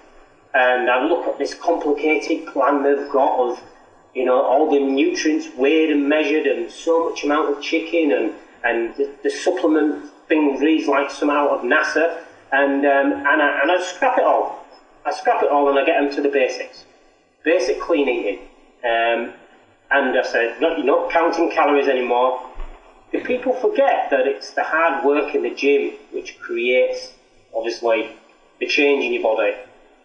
[0.52, 3.62] and I look at this complicated plan they've got of,
[4.14, 8.33] you know, all the nutrients weighed and measured and so much amount of chicken and,
[8.62, 12.24] and the, the supplement thing reads like some out of NASA
[12.61, 14.64] and um, and I, and I scrap it all.
[15.05, 16.85] I scrap it all and I get them to the basics,
[17.43, 18.38] basic clean eating.
[18.85, 19.33] Um,
[19.90, 22.51] and I said, not, you're not counting calories anymore.
[23.12, 27.12] The people forget that it's the hard work in the gym which creates,
[27.55, 28.11] obviously,
[28.61, 29.55] the change in your body.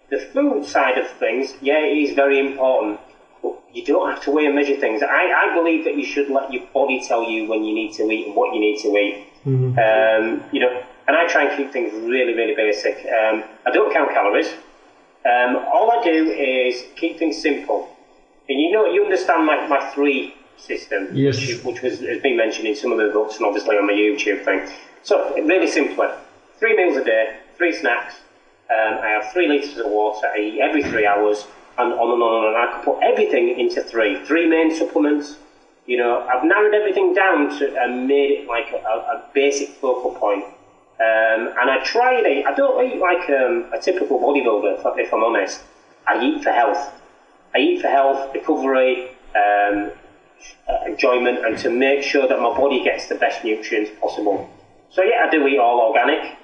[0.09, 2.99] The food side of things, yeah, it is very important,
[3.41, 5.01] but you don't have to weigh and measure things.
[5.01, 8.03] I, I believe that you should let your body tell you when you need to
[8.11, 9.27] eat and what you need to eat.
[9.45, 9.79] Mm-hmm.
[9.79, 12.97] Um, you know, and I try and keep things really, really basic.
[12.97, 14.53] Um, I don't count calories.
[15.25, 17.89] Um, all I do is keep things simple.
[18.47, 21.35] And you know, you understand my, my three system, yes.
[21.35, 23.93] which, which was, has been mentioned in some of the books and obviously on my
[23.93, 24.69] YouTube thing.
[25.01, 26.09] So, really simply,
[26.59, 28.13] three meals a day, three snacks.
[28.69, 30.27] Um, I have three litres of water.
[30.27, 31.47] I eat every three hours,
[31.79, 32.67] and on and on and on.
[32.67, 34.23] I can put everything into three.
[34.25, 35.37] Three main supplements.
[35.87, 40.11] You know, I've narrowed everything down to and made it like a, a basic focal
[40.11, 40.45] point
[40.99, 45.13] um, and I try and eat, I don't eat like um, a typical bodybuilder, if
[45.13, 45.61] I'm honest.
[46.05, 46.91] I eat for health.
[47.55, 49.91] I eat for health, recovery, um,
[50.67, 54.49] uh, enjoyment, and to make sure that my body gets the best nutrients possible.
[54.89, 56.35] So, yeah, I do eat all organic,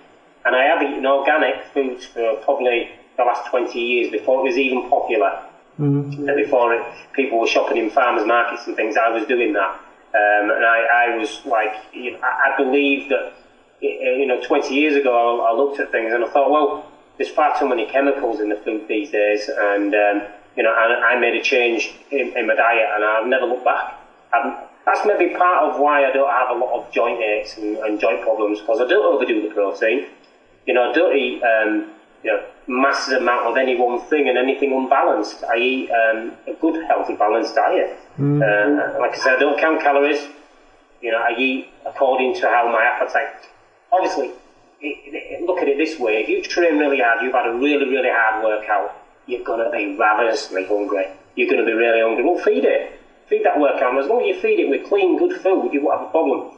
[0.45, 4.57] and I have eaten organic foods for probably the last 20 years before it was
[4.57, 5.41] even popular.
[5.77, 6.27] Mm-hmm.
[6.37, 9.71] Before it, people were shopping in farmers markets and things, I was doing that.
[10.15, 13.33] Um, and I, I was like, you know, I, I believe that
[13.81, 17.29] you know, 20 years ago, I, I, looked at things and I thought, well, there's
[17.29, 20.21] far too many chemicals in the food these days, and um,
[20.55, 23.65] you know, I, I, made a change in, in, my diet, and I've never looked
[23.65, 23.99] back.
[24.33, 27.77] I've, that's maybe part of why I don't have a lot of joint aches and,
[27.77, 30.07] and joint problems because I don't overdo the protein.
[30.67, 31.91] You know, I don't eat um,
[32.23, 35.43] you know massive amount of any one thing and anything unbalanced.
[35.43, 37.97] I eat um, a good, healthy, balanced diet.
[38.19, 38.41] Mm.
[38.41, 40.27] Uh, like I said, I don't count calories.
[41.01, 43.49] You know, I eat according to how my appetite
[43.95, 44.31] obviously,
[45.45, 48.09] look at it this way: if you train really hard, you've had a really, really
[48.11, 48.95] hard workout,
[49.27, 51.07] you're going to be ravenously hungry.
[51.35, 52.23] You're going to be really hungry.
[52.23, 52.99] Well, feed it.
[53.27, 53.97] Feed that workout.
[53.97, 56.55] As long as you feed it with clean, good food, you won't have a problem.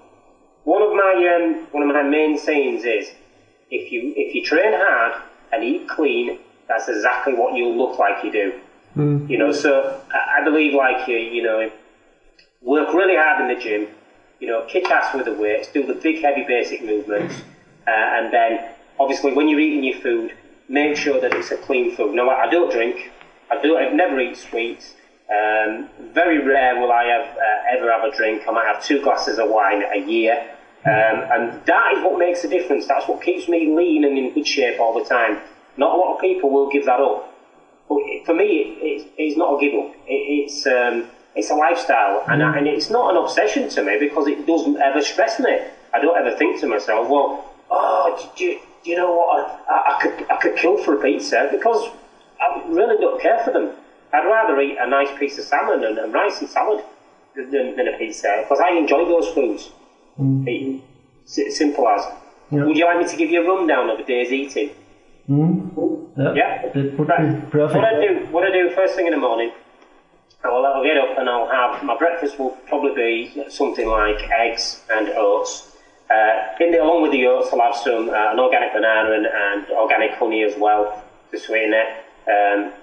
[0.65, 3.10] One of my um, one of my main sayings is,
[3.71, 5.21] if you if you train hard
[5.54, 8.60] and eat clean, that's exactly what you'll look like you do.
[8.97, 9.30] Mm.
[9.30, 11.71] You know, so I, I believe like you, you know,
[12.62, 13.88] work really hard in the gym,
[14.39, 17.41] you know, kick ass with the weights, do the big heavy basic movements,
[17.88, 18.69] uh, and then
[19.00, 20.34] obviously when you're eating your food,
[20.69, 22.13] make sure that it's a clean food.
[22.13, 23.12] Now I don't drink,
[23.50, 24.93] I do, I've never eat sweets.
[25.30, 28.43] Um, very rare will I have uh, ever have a drink.
[28.47, 30.39] I might have two glasses of wine a year,
[30.86, 32.88] um, and that is what makes a difference.
[32.88, 35.41] That's what keeps me lean and in good shape all the time.
[35.76, 37.34] Not a lot of people will give that up,
[37.89, 39.93] but for me, it, it, it's not a give up.
[40.08, 43.97] It, it's um, it's a lifestyle, and, I, and it's not an obsession to me
[44.00, 45.60] because it doesn't ever stress me.
[45.93, 49.63] I don't ever think to myself, well, oh, do you, do you know what?
[49.69, 51.89] I, I, could I could kill for a pizza because
[52.41, 53.71] I really don't care for them.
[54.12, 56.84] I'd rather eat a nice piece of salmon and, and rice and salad
[57.36, 59.69] than, than, a pizza because I enjoy those foods.
[60.19, 60.82] Mm.
[61.26, 62.02] simple as.
[62.50, 62.63] Yeah.
[62.63, 64.71] Would you like me to give you a rundown of a day's eating?
[65.30, 66.08] Mm.
[66.17, 66.67] Yeah, Yeah.
[66.73, 67.45] that would Right.
[67.45, 67.76] be perfect.
[67.76, 69.52] What I do, what I do first thing in the morning,
[70.48, 74.82] I'll, I'll get up and I'll have my breakfast will probably be something like eggs
[74.90, 75.72] and oats.
[76.10, 79.26] Uh, in the, along with the oats, I'll have some uh, an organic banana and,
[79.26, 82.30] and organic honey as well to sweeten it.
[82.30, 82.74] Um,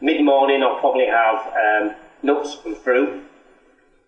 [0.00, 3.22] Mid morning, I'll probably have um, nuts and fruit.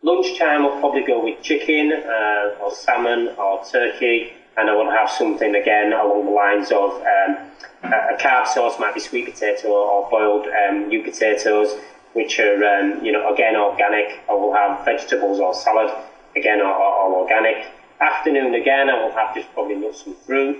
[0.03, 5.09] Lunchtime, I'll probably go with chicken uh, or salmon or turkey, and I will have
[5.09, 7.37] something again along the lines of um,
[7.85, 11.77] a, carb source, might be sweet potato or boiled um, new potatoes,
[12.17, 14.19] which are um, you know again organic.
[14.29, 15.93] I will have vegetables or salad,
[16.35, 17.67] again all, organic.
[18.01, 20.57] Afternoon again, I will have just probably nuts and fruit.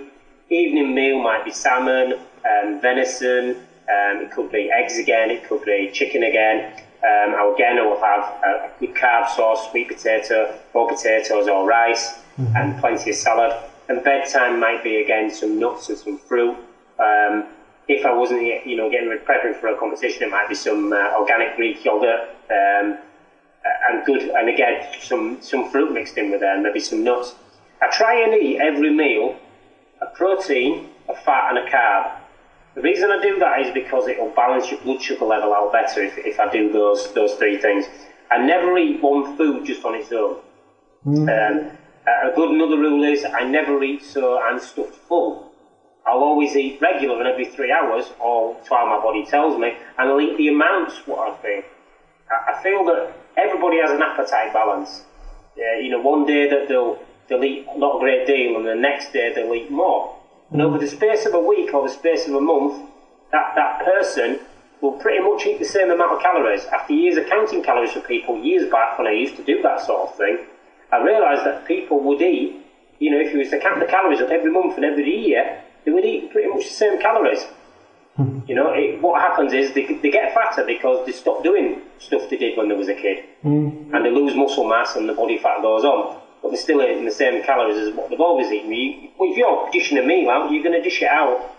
[0.49, 2.15] Evening meal might be salmon,
[2.49, 3.57] um, venison.
[3.89, 5.31] Um, it could be eggs again.
[5.31, 6.73] It could be chicken again.
[7.03, 11.47] Um, I- again, I will have a, a good carb source, sweet potato, or potatoes
[11.49, 12.15] or rice,
[12.57, 13.53] and plenty of salad.
[13.89, 16.57] And bedtime might be again some nuts and some fruit.
[16.99, 17.45] Um,
[17.89, 21.19] if I wasn't, you know, getting preparing for a competition, it might be some uh,
[21.19, 22.99] organic Greek yogurt um,
[23.89, 27.35] and good, and again some some fruit mixed in with there, and maybe some nuts.
[27.81, 29.39] I try and eat every meal
[30.01, 32.21] a protein, a fat, and a carb.
[32.75, 35.73] The reason I do that is because it will balance your blood sugar level out
[35.73, 37.87] better if, if I do those those three things.
[38.31, 40.41] I never eat one food just on its own.
[41.29, 41.71] Um,
[42.07, 45.46] a good another rule is I never eat so I'm stuffed full.
[46.07, 50.09] I'll always eat regular and every three hours, or while my body tells me, and
[50.09, 51.63] I'll eat the amounts what I feel.
[52.31, 55.03] I, I feel that everybody has an appetite balance.
[55.57, 58.75] Yeah, you know, one day that they'll they'll eat not a great deal, and the
[58.75, 60.15] next day they'll eat more.
[60.53, 60.81] And over mm.
[60.81, 62.89] the space of a week or the space of a month,
[63.33, 64.39] that, that person
[64.81, 66.65] will pretty much eat the same amount of calories.
[66.67, 69.81] After years of counting calories for people, years back when I used to do that
[69.81, 70.39] sort of thing,
[70.93, 72.65] I realised that people would eat,
[73.01, 75.63] you know, if you was to count the calories up every month and every year,
[75.87, 77.47] they would eat pretty much the same calories.
[78.47, 82.31] You know, it, what happens is they, they get fatter because they stop doing stuff
[82.31, 83.25] they did when they was a kid.
[83.45, 83.93] Mm.
[83.93, 86.21] And they lose muscle mass and the body fat goes on.
[86.41, 88.73] But they're still eating the same calories as what they've always eaten.
[88.73, 91.55] You, well, if you're dishing a meal out, you're going to dish it out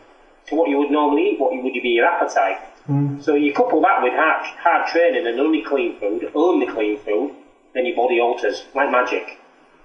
[0.47, 2.57] to what you would normally eat, what would be your appetite.
[2.87, 3.21] Mm.
[3.21, 7.35] So you couple that with hard, hard training and only clean food, only clean food,
[7.73, 9.37] then your body alters like magic.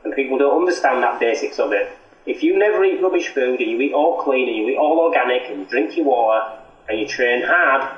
[0.04, 1.90] And people don't understand that basics of it.
[2.26, 4.98] If you never eat rubbish food and you eat all clean and you eat all
[5.00, 6.58] organic and you drink your water
[6.88, 7.96] and you train hard,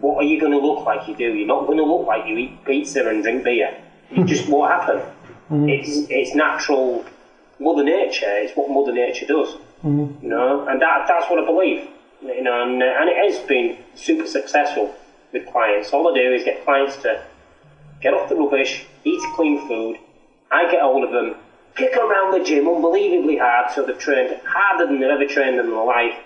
[0.00, 1.34] what are you going to look like you do?
[1.34, 3.76] You're not going to look like you eat pizza and drink beer.
[4.10, 4.26] It hmm.
[4.26, 4.98] just won't happen.
[5.48, 5.68] Hmm.
[5.68, 7.04] It's it's natural
[7.58, 8.26] Mother Nature.
[8.28, 9.54] It's what Mother Nature does.
[9.82, 10.06] Hmm.
[10.22, 11.88] You know, and that that's what I believe.
[12.22, 14.94] You know, and, uh, and it has been super successful
[15.32, 15.92] with clients.
[15.92, 17.24] All I do is get clients to
[18.00, 19.98] get off the rubbish, eat clean food.
[20.50, 21.34] I get hold of them,
[21.74, 25.66] kick around the gym unbelievably hard, so they've trained harder than they've ever trained in
[25.70, 26.16] their life,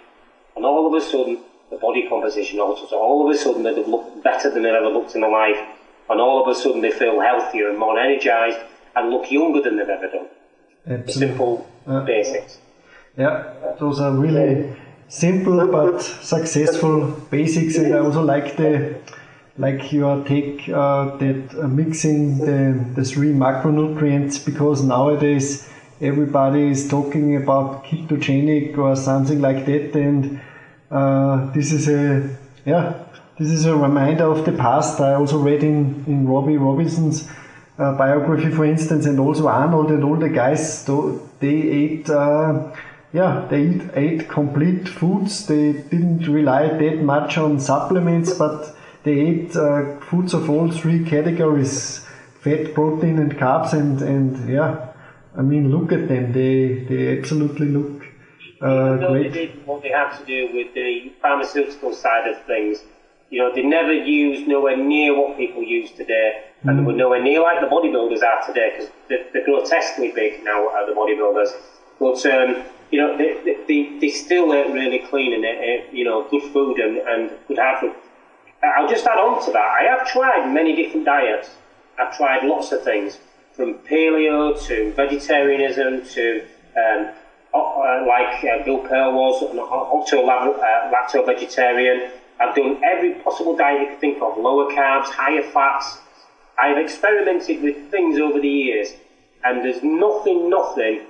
[0.56, 1.38] and all of a sudden
[1.70, 2.92] the body composition alters.
[2.92, 5.59] All of a sudden they look better than they've ever looked in their life,
[6.11, 8.59] and all of a sudden they feel healthier and more energised
[8.94, 10.26] and look younger than they've ever done.
[10.88, 11.26] Absolutely.
[11.28, 12.59] Simple Uh, basics.
[13.16, 13.44] Yeah,
[13.78, 14.72] those are really
[15.09, 18.96] simple but successful basics, and I also like the
[19.59, 25.69] like your take uh, that uh, mixing the, the three macronutrients because nowadays
[26.01, 30.40] everybody is talking about ketogenic or something like that, and
[30.90, 33.03] uh, this is a yeah
[33.38, 35.01] this is a reminder of the past.
[35.01, 37.29] I also read in in Robbie Robinson's
[37.79, 40.85] uh, biography, for instance, and also Arnold and all the guys,
[41.40, 42.73] they ate, uh,
[43.12, 45.47] yeah, they eat, ate complete foods.
[45.47, 48.76] They didn't rely that much on supplements, but
[49.07, 51.75] they ate uh, foods of all three categories:
[52.45, 53.73] fat, protein, and carbs.
[53.81, 54.71] And and yeah,
[55.40, 56.33] I mean, look at them.
[56.33, 57.97] They they absolutely look
[58.61, 59.33] uh, though they great.
[59.33, 62.83] did what they had to do with the pharmaceutical side of things,
[63.31, 67.23] you know, they never used nowhere near what people use today, and they were nowhere
[67.23, 71.51] near like the bodybuilders are today because they're, they're grotesquely big now, uh, the bodybuilders.
[71.99, 76.26] But um, you know, they, they- they, still ate really clean and ate, you know,
[76.30, 77.95] good food and, and good food.
[78.77, 79.77] I'll just add on to that.
[79.81, 81.51] I have tried many different diets.
[81.99, 83.19] I've tried lots of things,
[83.53, 86.45] from paleo to vegetarianism to
[86.77, 87.11] um,
[87.55, 92.11] uh, like uh, Bill Pearl was, an octo uh, lacto vegetarian.
[92.39, 95.99] I've done every possible diet you can think of: lower carbs, higher fats.
[96.59, 98.95] I've experimented with things over the years,
[99.45, 101.07] and there's nothing, nothing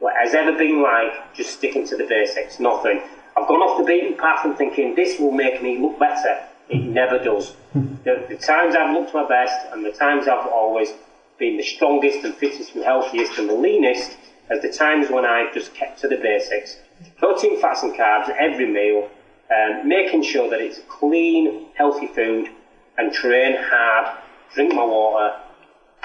[0.00, 2.58] that has ever been like just sticking to the basics.
[2.60, 3.02] Nothing.
[3.36, 6.46] I've gone off the beaten path and thinking this will make me look better.
[6.70, 7.54] It never does.
[7.74, 10.92] the, the times I've looked my best and the times I've always
[11.38, 14.16] been the strongest and fittest and healthiest and the leanest
[14.50, 16.76] as the times when I've just kept to the basics.
[17.16, 19.08] Protein, fats and carbs every meal
[19.50, 22.48] um, making sure that it's clean, healthy food,
[22.96, 24.16] and train hard,
[24.54, 25.36] drink my water,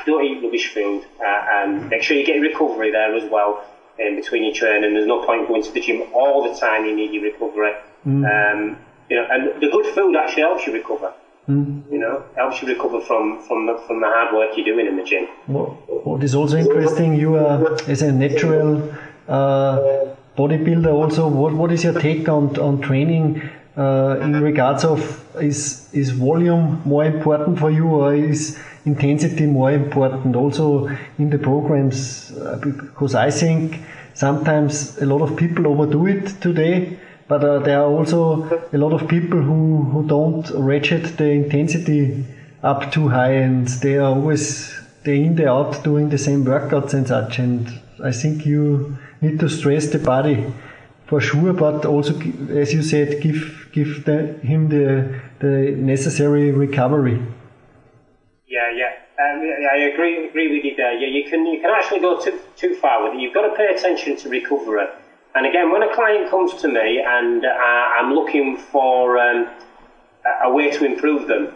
[0.06, 3.64] don't eat rubbish food, uh, and make sure you get recovery there as well
[3.98, 4.94] in between your training.
[4.94, 6.86] There's no point going to the gym all the time.
[6.86, 7.74] You need your recovery.
[8.06, 8.26] Mm.
[8.26, 8.78] Um,
[9.10, 11.14] you know, and the good food actually helps you recover.
[11.48, 11.92] Mm.
[11.92, 14.98] You know, helps you recover from from the, from the hard work you're doing in
[14.98, 15.28] the gym.
[15.48, 18.92] what is also interesting, you are as a natural
[19.28, 20.06] uh,
[20.38, 20.92] bodybuilder.
[20.92, 23.42] Also, what what is your take on on training?
[23.78, 25.00] Uh, in regards of
[25.36, 31.38] is is volume more important for you or is intensity more important also in the
[31.38, 33.82] programs uh, because I think
[34.14, 36.98] sometimes a lot of people overdo it today
[37.28, 42.24] but uh, there are also a lot of people who, who don't ratchet the intensity
[42.62, 44.74] up too high and they are always
[45.04, 47.40] day in day out doing the same workouts and such.
[47.40, 47.68] And
[48.04, 50.54] I think you need to stress the body
[51.08, 52.20] for sure but also
[52.50, 57.22] as you said give give the, him the the necessary recovery.
[58.48, 58.94] Yeah yeah.
[59.18, 60.94] Um, I agree agree with you there.
[60.94, 63.22] Yeah you can you can actually go too too far with it.
[63.22, 64.88] You've got to pay attention to recovery
[65.36, 69.50] and again, when a client comes to me and uh, I'm looking for um,
[70.44, 71.54] a way to improve them,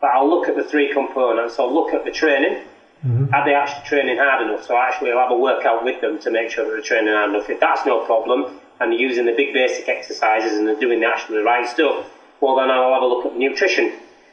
[0.00, 1.58] but I'll look at the three components.
[1.58, 2.62] I'll look at the training.
[3.04, 3.34] Mm-hmm.
[3.34, 4.64] Are they actually training hard enough?
[4.64, 7.30] So actually, I'll have a workout with them to make sure that they're training hard
[7.30, 7.48] enough.
[7.48, 11.06] If that's no problem, and they're using the big basic exercises and they're doing the
[11.06, 12.06] actually the right stuff,
[12.40, 13.92] well then I'll have a look at nutrition.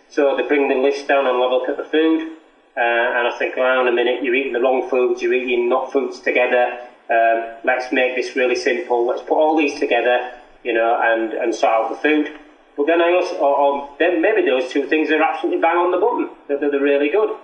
[0.10, 2.32] So they bring the list down and I'll have a look at the food.
[2.76, 5.70] Uh, and I think, well, in a minute, you're eating the wrong foods, you're eating
[5.70, 6.80] not foods together,
[7.10, 9.06] um, let's make this really simple.
[9.06, 10.32] Let's put all these together,
[10.64, 12.38] you know, and, and sort out the food.
[12.78, 15.92] But then I also, or, or then maybe those two things are absolutely bang on
[15.92, 16.30] the button.
[16.48, 17.36] That they're, they're really good.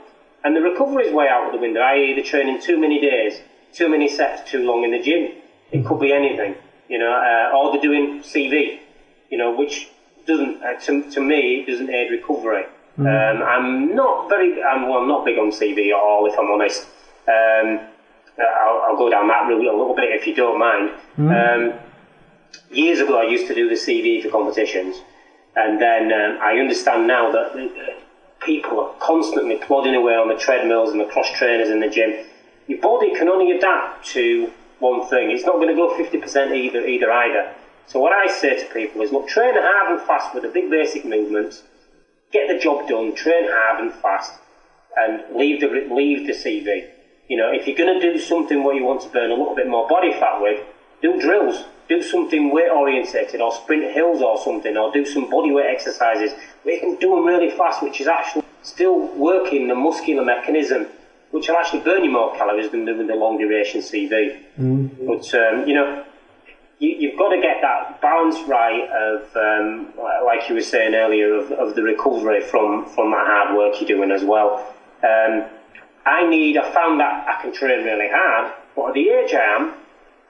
[0.44, 3.42] And the recovery is way out of the window, i.e., the training too many days,
[3.74, 5.32] too many sets, too long in the gym.
[5.72, 6.56] It could be anything,
[6.88, 8.80] you know, uh, or they're doing CV,
[9.32, 9.90] you know, which
[10.28, 12.66] doesn't, uh, to, to me, doesn't aid recovery.
[12.98, 13.08] Mm.
[13.08, 16.52] Um, I'm not very, I'm, well, I'm not big on CV at all, if I'm
[16.52, 16.86] honest.
[17.28, 17.95] Um,
[18.40, 20.92] uh, I'll, I'll, go down that route a little bit if you don't mind.
[21.18, 21.74] Mm.
[21.74, 21.80] Um,
[22.70, 24.98] years ago, I used to do the CV for competitions,
[25.56, 30.36] and then um, I understand now that uh, people are constantly plodding away on the
[30.36, 32.26] treadmills and the cross trainers in the gym.
[32.68, 35.32] Your body can only adapt to one thing.
[35.32, 37.54] It's not going to go 50% either, either either.
[37.88, 40.70] So what I say to people is, look, train hard and fast with the big
[40.70, 41.64] basic movements,
[42.32, 44.34] get the job done, train hard and fast,
[44.98, 46.90] and leave the leave the CV.
[47.28, 49.56] You know, if you're going to do something where you want to burn a little
[49.56, 50.62] bit more body fat with,
[51.02, 51.64] do drills.
[51.88, 56.32] Do something weight orientated or sprint hills or something or do some body weight exercises
[56.64, 60.88] where you can do them really fast, which is actually still working the muscular mechanism,
[61.30, 64.42] which will actually burn you more calories than doing the long duration CV.
[64.60, 65.06] Mm.
[65.06, 66.04] But, um, you know,
[66.80, 69.94] you, have got to get that balance right of, um,
[70.26, 73.88] like you were saying earlier, of, of, the recovery from, from that hard work you're
[73.88, 74.74] doing as well.
[75.04, 75.46] Um,
[76.06, 79.56] I need, I found that I can train really hard, but at the age I
[79.56, 79.74] am,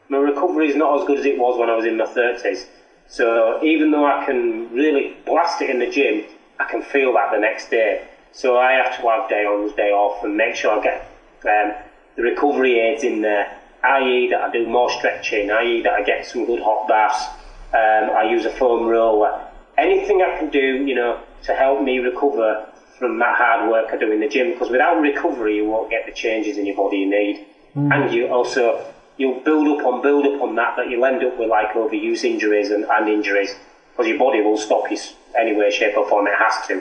[0.08, 2.66] my recovery is not as good as it was when I was in my 30s.
[3.08, 6.24] So even though I can really blast it in the gym,
[6.60, 8.08] I can feel that the next day.
[8.32, 11.02] So I have to have day on, day off, and make sure I get
[11.46, 11.74] um,
[12.16, 14.30] the recovery aids in there, i.e.
[14.30, 15.82] that I do more stretching, i.e.
[15.82, 17.28] that I get some good hot baths,
[17.74, 19.46] um, I use a foam roller.
[19.78, 22.66] Anything I can do, you know, to help me recover
[22.98, 26.06] from that hard work I do in the gym because without recovery you won't get
[26.06, 27.46] the changes in your body you need.
[27.76, 27.94] Mm.
[27.94, 31.38] and you also you'll build up on build up on that that you'll end up
[31.38, 33.54] with like overuse injuries and, and injuries
[33.92, 34.98] because your body will stop you
[35.38, 36.76] anyway shape or form it has to.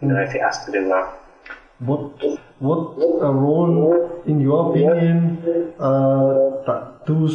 [0.00, 1.14] You know if it has to do that.
[1.78, 2.00] What
[2.58, 2.80] what
[3.22, 7.28] a role in your opinion uh, do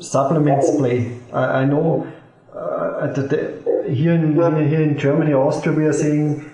[0.00, 1.18] supplements play?
[1.32, 2.06] I, I know
[2.54, 4.34] uh, the, here in
[4.68, 6.50] here in Germany Austria we are saying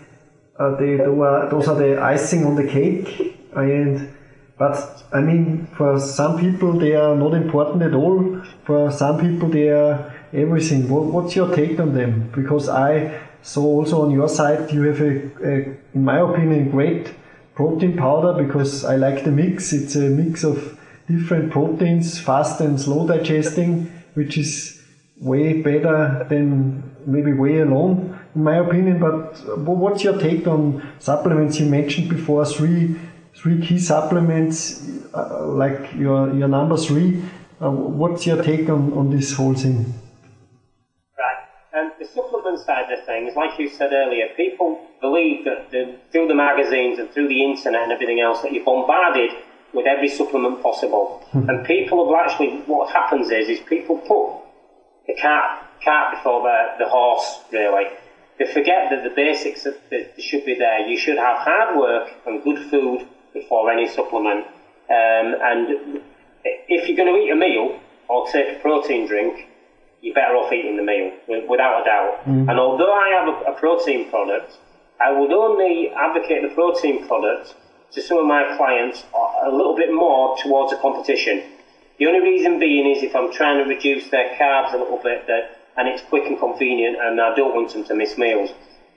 [0.58, 3.38] uh, they, those are the icing on the cake.
[3.54, 4.14] And
[4.58, 8.42] but I mean, for some people they are not important at all.
[8.64, 10.88] For some people they are everything.
[10.88, 12.30] What, what's your take on them?
[12.34, 17.14] Because I saw also on your side you have a, a, in my opinion, great
[17.54, 19.72] protein powder because I like the mix.
[19.72, 20.78] It's a mix of
[21.08, 24.81] different proteins, fast and slow digesting, which is
[25.20, 28.98] way better than maybe whey alone in my opinion.
[28.98, 31.58] But what's your take on supplements?
[31.60, 32.96] You mentioned before three
[33.34, 37.22] three key supplements, uh, like your your number three.
[37.60, 39.94] Uh, what's your take on, on this whole thing?
[41.16, 41.36] Right.
[41.72, 46.26] And the supplement side of things, like you said earlier, people believe that the, through
[46.26, 49.30] the magazines and through the internet and everything else that you're bombarded
[49.72, 51.24] with every supplement possible.
[51.30, 51.48] Hmm.
[51.48, 54.41] and people have actually, what happens is, is people put
[55.06, 57.86] the cart cart before the, the horse, really.
[58.38, 60.88] They forget that the basics that, that should be there.
[60.88, 64.46] You should have hard work and good food before any supplement.
[64.88, 66.00] Um, and
[66.44, 67.78] if you're going to eat a meal
[68.08, 69.48] or take a protein drink,
[70.00, 71.12] you're better off eating the meal,
[71.48, 72.24] without a doubt.
[72.26, 72.50] Mm.
[72.50, 74.58] And although I have a, a protein product,
[75.00, 77.54] I would only advocate the protein product
[77.92, 79.04] to some of my clients
[79.44, 81.42] a little bit more towards a competition.
[81.98, 85.26] The only reason being is if I'm trying to reduce their carbs a little bit,
[85.26, 88.50] that and it's quick and convenient, and I don't want them to miss meals.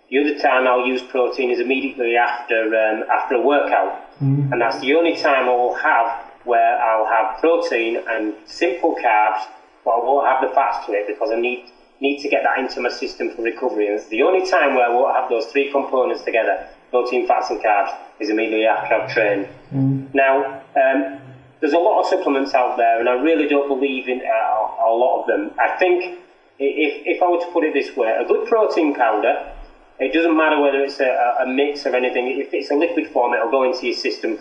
[0.10, 4.52] The other time I'll use protein is immediately after um, after a workout, mm.
[4.52, 9.48] and that's the only time I will have where I'll have protein and simple carbs,
[9.84, 11.66] but I won't have the fats to it because I need
[12.02, 13.88] need to get that into my system for recovery.
[13.88, 17.50] And it's the only time where I won't have those three components together: protein, fats,
[17.50, 19.48] and carbs, is immediately after I've trained.
[19.74, 20.14] Mm.
[20.14, 20.62] Now.
[20.76, 21.22] Um,
[21.66, 24.94] there's a lot of supplements out there, and I really don't believe in uh, a
[24.94, 25.50] lot of them.
[25.60, 26.20] I think
[26.60, 29.52] if, if I were to put it this way, a good protein powder,
[30.00, 33.34] it doesn't matter whether it's a, a mix or anything, if it's a liquid form,
[33.34, 34.38] it'll go into your system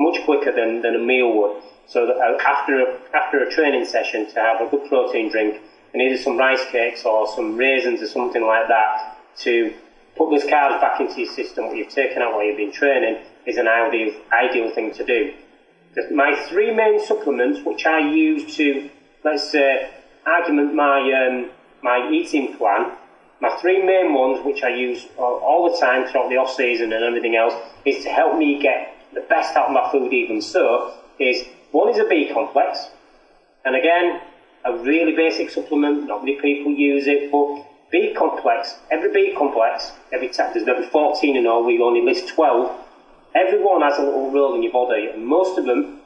[0.00, 1.62] much quicker than, than a meal would.
[1.86, 5.60] So uh, after a, after a training session, to have a good protein drink
[5.92, 9.74] and either some rice cakes or some raisins or something like that to
[10.16, 13.18] put those carbs back into your system, what you've taken out while you've been training,
[13.44, 15.34] is an ideal, ideal thing to do.
[16.10, 18.88] My three main supplements, which I use to,
[19.24, 19.90] let's say,
[20.24, 21.50] argument my um,
[21.82, 22.92] my eating plan,
[23.40, 27.04] my three main ones, which I use all the time throughout the off season and
[27.04, 30.14] everything else, is to help me get the best out of my food.
[30.14, 32.88] Even so, is one is a B complex,
[33.66, 34.18] and again,
[34.64, 36.06] a really basic supplement.
[36.06, 38.76] Not many people use it, but B complex.
[38.90, 41.64] Every B complex, every t- there's maybe 14 in all.
[41.64, 42.81] We only list 12.
[43.34, 46.00] Every one has a little role in your body, most of them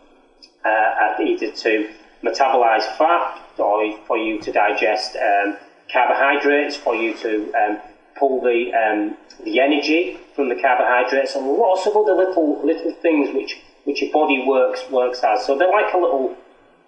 [0.64, 1.88] uh, are either to
[2.22, 5.56] metabolize fat, or for you to digest um,
[5.90, 7.78] carbohydrates, for you to um,
[8.16, 13.34] pull the um, the energy from the carbohydrates, and lots of other little little things
[13.34, 15.44] which which your body works works as.
[15.44, 16.34] So they're like a little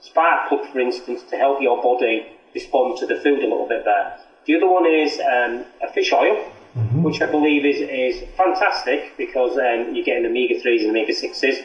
[0.01, 3.84] spark plug, for instance, to help your body respond to the food a little bit
[3.84, 4.14] better.
[4.47, 7.03] The other one is um, a fish oil, mm-hmm.
[7.03, 11.64] which I believe is, is fantastic because um, you're getting omega 3s and omega 6s.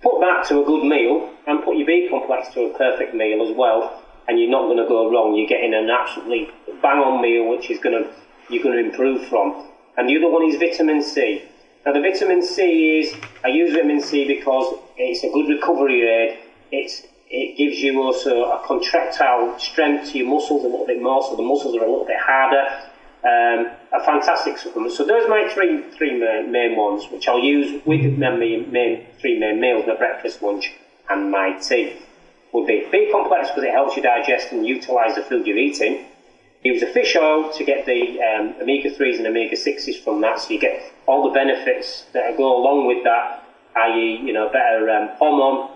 [0.00, 3.46] Put that to a good meal and put your B complex to a perfect meal
[3.48, 5.34] as well, and you're not going to go wrong.
[5.36, 6.50] You're getting an absolutely
[6.82, 8.10] bang on meal, which is going to
[8.50, 9.68] you're going to improve from.
[9.96, 11.42] And the other one is vitamin C.
[11.86, 13.14] Now the vitamin C is
[13.44, 16.38] I use vitamin C because it's a good recovery aid.
[16.72, 21.22] It's it gives you also a contractile strength to your muscles a little bit more,
[21.22, 22.90] so the muscles are a little bit harder.
[23.24, 24.92] Um, a fantastic supplement.
[24.92, 29.06] So those are my three three main, ones, which I'll use with my main, main
[29.20, 30.72] three main meals: my breakfast, lunch,
[31.08, 31.92] and my tea.
[32.52, 36.04] Would be B complex because it helps you digest and utilise the food you're eating.
[36.64, 40.40] Use a fish oil to get the um, omega threes and omega sixes from that,
[40.40, 43.42] so you get all the benefits that go along with that,
[43.76, 45.70] i.e., you know, better um, hormone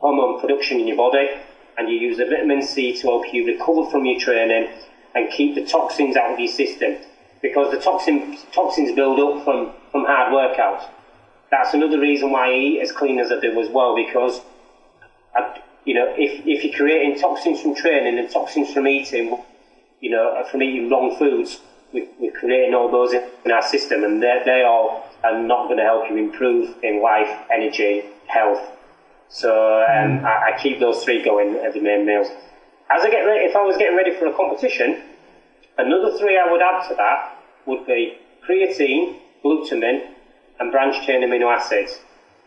[0.00, 1.30] hormone production in your body,
[1.78, 4.68] and you use the vitamin C to help you recover from your training
[5.14, 6.96] and keep the toxins out of your system
[7.40, 10.88] because the toxin, toxins build up from, from hard workouts.
[11.50, 14.40] That's another reason why I eat as clean as I do as well because,
[15.34, 19.38] I, you know, if, if you're creating toxins from training and toxins from eating,
[20.00, 21.60] you know, from eating wrong foods,
[21.92, 25.84] we, we're creating all those in, our system and they all are not going to
[25.84, 28.60] help you improve in life, energy, health.
[29.28, 30.24] So um, mm.
[30.24, 32.28] I, I, keep those three going as the main meals.
[32.94, 35.02] As I get ready, if I was getting ready for a competition,
[35.76, 37.36] another three I would add to that
[37.66, 38.14] would be
[38.46, 40.06] creatine, glutamine,
[40.60, 41.98] and branched chain amino acids.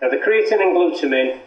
[0.02, 1.38] Now the creatine and glutamine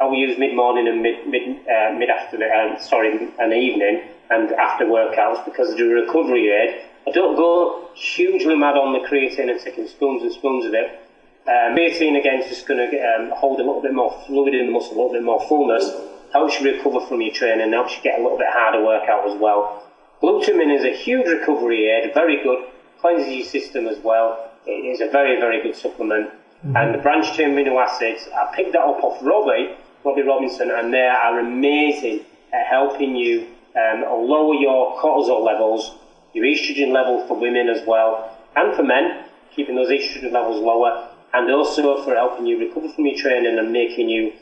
[0.00, 4.02] I will use mid morning and mid mid uh, mid afternoon, uh, sorry, and evening
[4.28, 6.82] and after workouts because they're a recovery aid.
[7.06, 10.98] I don't go hugely mad on the creatine and taking spoons and spoons of it.
[11.46, 14.66] Um, creatine again is just going to um, hold a little bit more fluid in
[14.66, 15.94] the muscle, a little bit more fullness
[16.32, 19.38] helps you recover from your training, helps you get a little bit harder workout as
[19.40, 19.84] well.
[20.22, 22.64] Glutamine is a huge recovery aid, very good,
[23.00, 24.50] cleanses your system as well.
[24.66, 26.28] It is a very, very good supplement.
[26.28, 26.76] Mm-hmm.
[26.76, 29.74] And the branched chain amino acids, I picked that up off Robbie,
[30.04, 35.94] Robbie Robinson, and they are amazing at helping you um, lower your cortisol levels,
[36.34, 39.24] your estrogen level for women as well, and for men,
[39.54, 43.72] keeping those estrogen levels lower, and also for helping you recover from your training and
[43.72, 44.32] making you,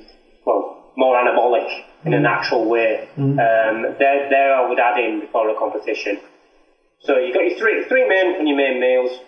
[0.44, 2.22] well, more anabolic in a mm.
[2.22, 3.08] natural way.
[3.16, 3.32] Mm.
[3.32, 6.18] Um, there, there I would add in before a competition.
[7.00, 9.20] So you've got your three, three main and your main meals,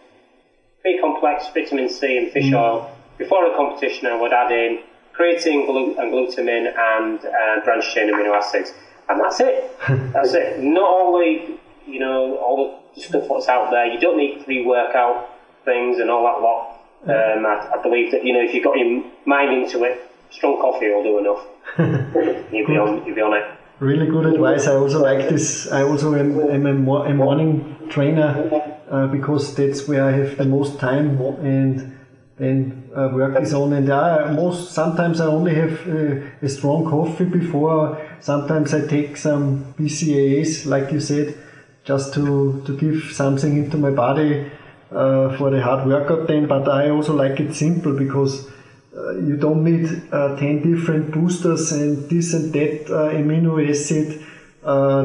[0.82, 2.58] B complex, vitamin C and fish mm.
[2.58, 2.90] oil.
[3.18, 4.82] Before a competition I would add in
[5.14, 8.72] creatine glu- and glutamine and uh, branched chain amino acids.
[9.08, 9.76] And that's it.
[10.12, 10.62] that's it.
[10.62, 11.58] Not only
[11.88, 13.86] you know, all the stuff that's out there.
[13.86, 15.30] You don't need pre-workout
[15.64, 16.74] things and all that lot.
[17.04, 20.60] Um, I, I, believe that you know if you've got your mind into it, strong
[20.60, 21.46] coffee will do enough.
[22.52, 23.58] you'll be on, you'll be on it.
[23.80, 24.66] Really good advice.
[24.66, 25.70] I also like this.
[25.70, 30.44] I also am, am a, a, morning trainer uh, because that's where I have the
[30.44, 31.96] most time and
[32.38, 33.72] then uh, work is on.
[33.72, 38.04] And I most sometimes I only have uh, a strong coffee before.
[38.20, 41.36] Sometimes I take some BCAAs, like you said,
[41.84, 44.50] just to to give something into my body
[44.90, 46.26] uh, for the hard workout.
[46.26, 48.50] Then, but I also like it simple because.
[48.99, 54.24] Uh, you don't need uh, 10 different boosters and this and that uh, amino acid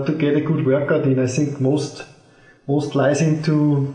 [0.06, 1.20] to get a good workout in.
[1.20, 2.06] I think most
[2.68, 3.94] most lies into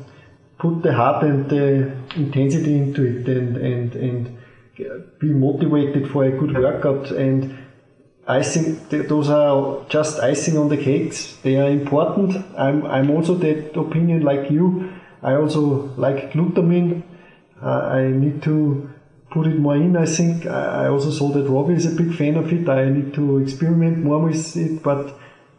[0.58, 4.38] put the heart and the intensity into it and, and, and
[5.18, 7.10] be motivated for a good workout.
[7.10, 7.56] And
[8.26, 11.36] I icing, those are just icing on the cakes.
[11.42, 12.44] They are important.
[12.56, 14.92] I'm, I'm also that opinion like you.
[15.22, 17.02] I also like glutamine.
[17.62, 18.90] Uh, I need to
[19.30, 20.46] put it more in, I think.
[20.46, 22.68] I also saw that Robbie is a big fan of it.
[22.68, 24.82] I need to experiment more with it.
[24.82, 25.14] But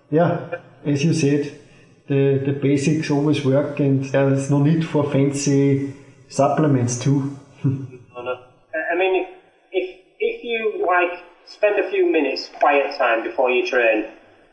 [0.10, 0.56] yeah,
[0.86, 1.60] as you said,
[2.08, 5.94] the, the basics always work and there's no need for fancy
[6.28, 7.38] supplements too.
[7.64, 9.28] I mean,
[9.72, 14.06] if, if you like spend a few minutes quiet time before you train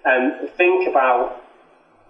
[0.04, 1.42] and think about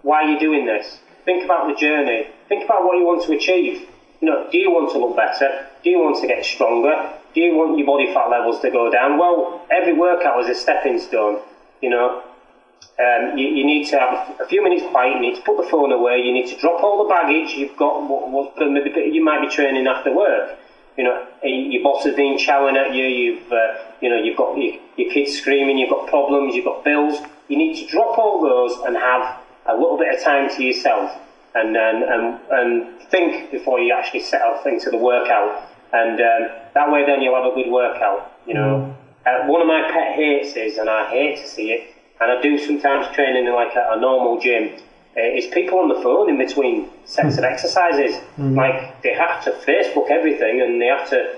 [0.01, 3.87] why you're doing this, think about the journey, think about what you want to achieve.
[4.21, 5.67] You know, do you want to look better?
[5.83, 7.13] Do you want to get stronger?
[7.33, 9.17] Do you want your body fat levels to go down?
[9.19, 11.41] Well, every workout is a stepping stone.
[11.81, 12.23] You know,
[12.97, 15.15] um, you, you, need to have a few minutes quiet.
[15.15, 16.17] You need to put the phone away.
[16.17, 18.09] You need to drop all the baggage you've got.
[18.09, 20.57] What, what, you might be training after work.
[20.97, 23.05] You know, your boss has been shouting at you.
[23.05, 25.77] You've, uh, you know, you've got your, your kids screaming.
[25.77, 26.55] You've got problems.
[26.55, 27.21] You've got bills.
[27.49, 29.37] You need to drop all those and have
[29.67, 31.11] a little bit of time to yourself,
[31.55, 35.69] and and and, and think before you actually set out, off into the workout.
[35.93, 38.33] And um, that way, then you'll have a good workout.
[38.45, 38.95] You know,
[39.25, 39.45] mm.
[39.45, 42.41] uh, one of my pet hates is, and I hate to see it and I
[42.41, 44.73] do sometimes training in like a, a normal gym,
[45.15, 47.51] uh, is people on the phone in between sets of hmm.
[47.51, 48.15] exercises.
[48.37, 48.55] Mm.
[48.55, 51.35] Like they have to Facebook everything and they have to.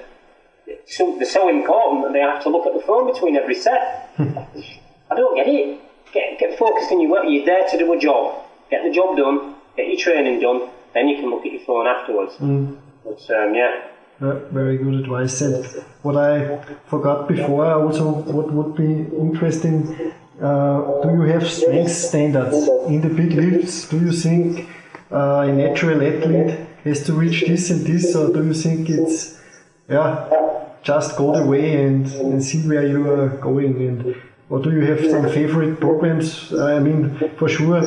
[0.86, 4.14] So they're so important that they have to look at the phone between every set.
[4.20, 5.80] I don't get it.
[6.14, 7.26] Get get focused in your work.
[7.28, 8.44] You're there to do a job.
[8.70, 9.56] Get the job done.
[9.80, 10.70] Get your training done.
[10.94, 12.34] Then you can look at your phone afterwards.
[12.36, 12.78] Mm.
[13.06, 13.88] But um, yeah.
[14.20, 15.40] Uh, very good advice.
[15.40, 15.66] And
[16.02, 20.12] what I forgot before, also what would be interesting
[20.42, 23.90] uh, do you have strength standards in the big lifts?
[23.90, 24.68] Do you think
[25.12, 29.40] uh, a natural athlete has to reach this and this, or do you think it's
[29.90, 30.30] yeah,
[30.82, 33.76] just go the way and, and see where you are going?
[33.88, 34.16] And
[34.50, 36.54] or do you have some favorite programs?
[36.54, 37.82] I mean, for sure,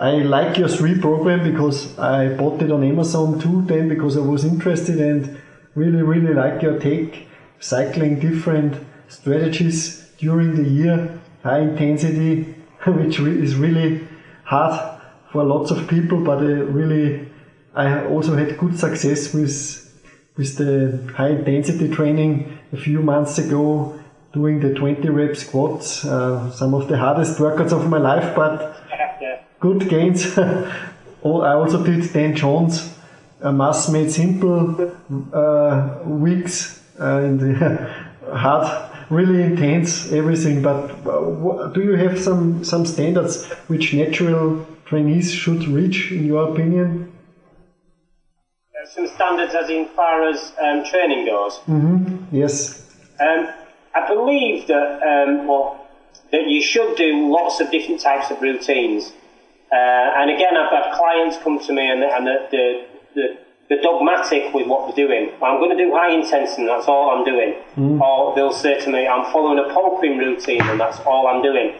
[0.00, 3.62] I like your three program because I bought it on Amazon too.
[3.62, 5.40] Then because I was interested and
[5.74, 7.26] really, really like your take,
[7.58, 8.76] cycling different
[9.08, 12.42] strategies during the year high intensity,
[12.86, 14.06] which is really
[14.44, 15.00] hard
[15.32, 17.28] for lots of people, but uh, really
[17.74, 19.84] I also had good success with
[20.36, 23.98] with the high intensity training a few months ago,
[24.32, 28.76] doing the 20 rep squats, uh, some of the hardest workouts of my life, but
[29.60, 30.38] good gains.
[30.38, 32.94] I also did Dan John's,
[33.40, 34.92] a mass made simple
[35.32, 37.94] uh, weeks uh, in the
[38.32, 40.62] hard really intense everything.
[40.62, 46.52] But uh, do you have some some standards which natural trainees should reach, in your
[46.52, 47.12] opinion?
[48.94, 51.58] Some standards, as in far as um, training goes.
[51.68, 52.34] Mm-hmm.
[52.34, 52.88] Yes.
[53.20, 53.48] Um,
[53.94, 55.86] I believe that um, well,
[56.32, 59.12] that you should do lots of different types of routines.
[59.70, 63.38] Uh, and again, I've had clients come to me and, and the, the, the
[63.68, 65.30] they're dogmatic with what they're doing.
[65.42, 67.54] I'm going to do high intensity, and that's all I'm doing.
[67.76, 68.00] Mm.
[68.00, 71.74] Or they'll say to me, I'm following a pulping routine, and that's all I'm doing.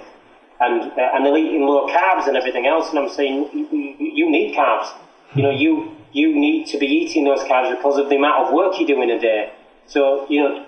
[0.60, 4.30] And uh, and they're eating low carbs and everything else, and I'm saying, you, you
[4.30, 4.92] need carbs.
[5.34, 8.54] You know, you you need to be eating those carbs because of the amount of
[8.54, 9.52] work you do in a day.
[9.86, 10.66] So, you know,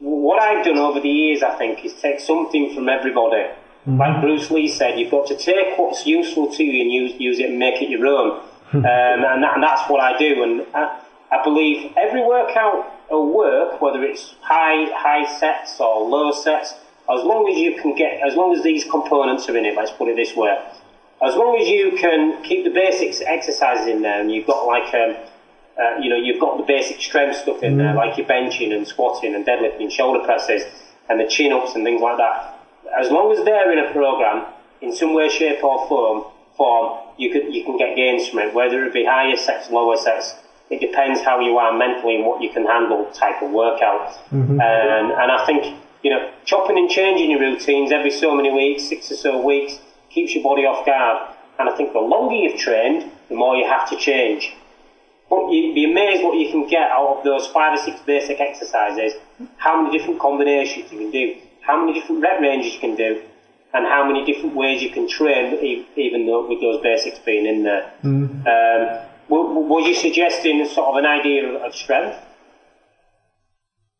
[0.00, 3.46] what I've done over the years, I think, is take something from everybody.
[3.96, 7.38] Like Bruce Lee said, you've got to take what's useful to you and use, use
[7.38, 8.40] it and make it your own.
[8.74, 10.42] um, and, that, and, that's what I do.
[10.42, 11.00] And I,
[11.32, 16.74] I, believe every workout will work, whether it's high high sets or low sets,
[17.08, 19.74] as long as you can get, as long as these components are in it.
[19.74, 20.54] Let's put it this way:
[21.22, 24.92] as long as you can keep the basics exercises in there, and you've got like
[24.92, 25.16] um,
[25.80, 27.96] uh, you know, you've got the basic strength stuff in there, mm.
[27.96, 30.62] like your benching and squatting and deadlifting, shoulder presses,
[31.08, 32.57] and the chin ups and things like that.
[32.96, 34.46] As long as they're in a program,
[34.80, 36.24] in some way, shape, or form,
[36.56, 38.54] form, you can you can get gains from it.
[38.54, 40.34] Whether it be higher sets, lower sets,
[40.70, 44.12] it depends how you are mentally and what you can handle type of workout.
[44.30, 44.60] Mm-hmm.
[44.60, 48.84] And and I think you know chopping and changing your routines every so many weeks,
[48.84, 49.78] six or so weeks,
[50.10, 51.34] keeps your body off guard.
[51.58, 54.54] And I think the longer you've trained, the more you have to change.
[55.28, 58.40] But you'd be amazed what you can get out of those five or six basic
[58.40, 59.12] exercises,
[59.58, 61.36] how many different combinations you can do,
[61.68, 63.22] how many different rep ranges you can do,
[63.74, 65.46] and how many different ways you can train,
[65.96, 67.92] even though with those basics being in there.
[68.02, 68.46] Mm.
[68.52, 72.16] Um, were, you suggesting sort of an idea of strength?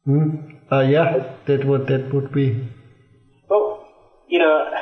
[0.07, 0.55] Mm.
[0.73, 2.47] Uh, yeah, that would that would be.
[3.51, 3.87] Well,
[4.29, 4.73] you know,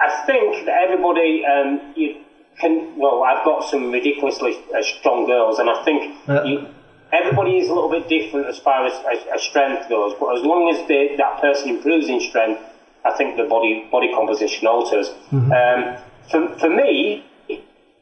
[0.00, 2.16] I think that everybody um, you
[2.60, 2.96] can.
[2.96, 6.68] Well, I've got some ridiculously uh, strong girls, and I think uh, you,
[7.12, 10.14] everybody is a little bit different as far as, as, as strength goes.
[10.18, 12.60] But as long as they, that person improves in strength,
[13.04, 15.08] I think the body body composition alters.
[15.30, 15.52] Mm-hmm.
[15.52, 15.96] Um,
[16.30, 17.24] for, for me,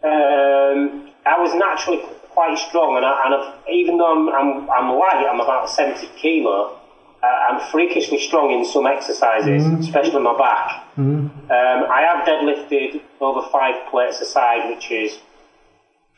[0.04, 5.26] um, I was naturally quite strong, and, I, and even though I'm, I'm, I'm light,
[5.28, 6.76] I'm about 70 kilo.
[7.22, 9.80] Uh, I'm freakishly strong in some exercises, mm-hmm.
[9.80, 10.86] especially my back.
[10.96, 11.50] Mm-hmm.
[11.50, 15.18] Um, I have deadlifted over five plates a side, which is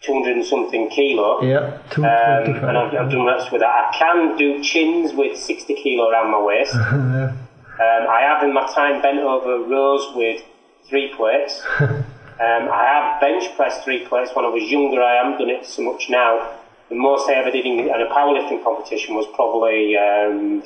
[0.04, 1.42] 200 and something kilo.
[1.42, 3.70] Yeah, um, and I've, I've, done reps with that.
[3.70, 6.74] I can do chins with 60 kilo around my waist.
[6.74, 7.32] yeah.
[7.32, 10.42] um, I have in my time bent over rows with
[10.88, 11.62] three plates.
[12.42, 15.00] Um, I have bench pressed three plates when I was younger.
[15.00, 16.58] I haven't done it so much now.
[16.88, 20.62] The most I ever did in, a powerlifting competition was probably um,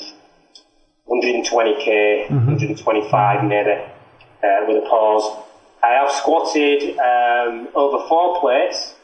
[1.07, 2.47] 120k, mm-hmm.
[2.57, 5.45] 125 maybe, uh, with a pause.
[5.83, 8.96] I have squatted um, over four plates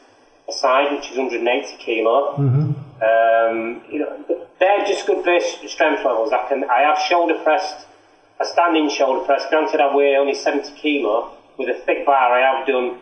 [0.51, 2.35] side, which is 180 kilo.
[2.37, 2.73] Mm-hmm.
[3.03, 4.25] Um, you know,
[4.59, 6.31] they're just good base strength levels.
[6.31, 6.63] I can.
[6.69, 7.85] I have shoulder pressed,
[8.39, 9.43] a standing shoulder press.
[9.49, 12.99] Granted, I weigh only 70 kilo with a thick bar, I have done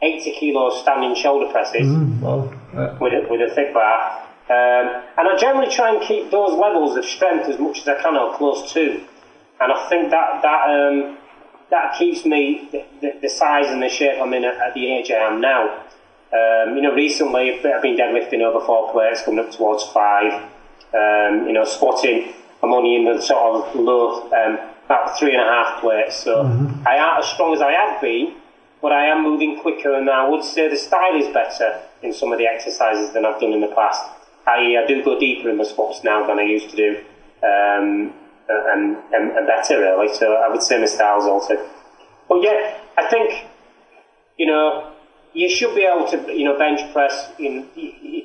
[0.00, 4.22] 80 kilos standing shoulder presses mm, well, uh, with, a, with a thick bar.
[4.48, 8.02] Um, and I generally try and keep those levels of strength as much as I
[8.02, 9.04] can or close to.
[9.60, 11.18] And I think that that um,
[11.70, 14.92] that keeps me the, the, the, size and the shape I'm in at, at the
[14.92, 15.81] age I am now.
[16.32, 20.50] Um, you know, recently I've been deadlifting over four plates, coming up towards five.
[20.94, 25.42] Um, you know, squatting, I'm only in the sort of low um, about three and
[25.42, 26.16] a half plates.
[26.16, 26.86] So mm-hmm.
[26.86, 28.34] I aren't as strong as I have been,
[28.80, 32.32] but I am moving quicker, and I would say the style is better in some
[32.32, 34.02] of the exercises than I've done in the past.
[34.46, 36.98] I, I do go deeper in the squats now than I used to do,
[37.42, 38.12] um,
[38.48, 40.12] and, and, and, better really.
[40.14, 41.60] So I would say my style's altered.
[42.28, 43.46] But yeah, I think
[44.36, 44.91] you know
[45.34, 47.66] you should be able to you know bench press in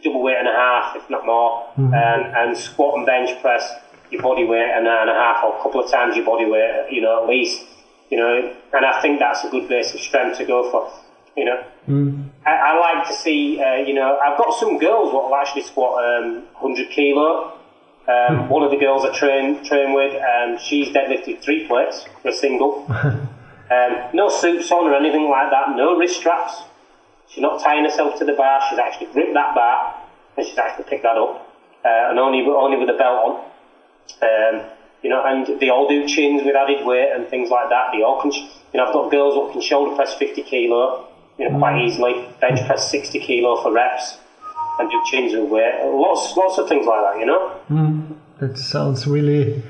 [0.03, 1.93] double weight and a half, if not more, mm-hmm.
[1.93, 3.73] and, and squat and bench press
[4.11, 7.01] your body weight and a half or a couple of times your body weight, you
[7.01, 7.63] know, at least,
[8.09, 10.91] you know, and I think that's a good base of strength to go for,
[11.35, 11.63] you know.
[11.87, 12.29] Mm.
[12.45, 15.63] I, I, like to see, uh, you know, I've got some girls what will actually
[15.63, 17.53] squat um, 100 kilo.
[18.07, 18.47] Um, mm.
[18.47, 22.33] One of the girls I train train with, um, she's deadlifted three plates for a
[22.33, 22.85] single.
[22.91, 26.61] um, no suits on or anything like that, no wrist straps.
[27.29, 29.95] She's not tying herself to the bar, she's actually gripped that bar
[30.37, 31.43] and she's actually picked that up.
[31.83, 33.45] Uh, and only, only with a belt on.
[34.21, 34.69] Um,
[35.03, 37.91] you know, and they all do chins with added weight and things like that.
[37.93, 41.07] They all can, you know, I've got girls who can shoulder press 50 kilo,
[41.37, 44.17] you know, quite easily, bench press 60 kilo for reps,
[44.79, 45.85] and do chins with weight.
[45.85, 47.59] Lots, lots of things like that, you know.
[47.69, 49.61] Mm, that sounds really,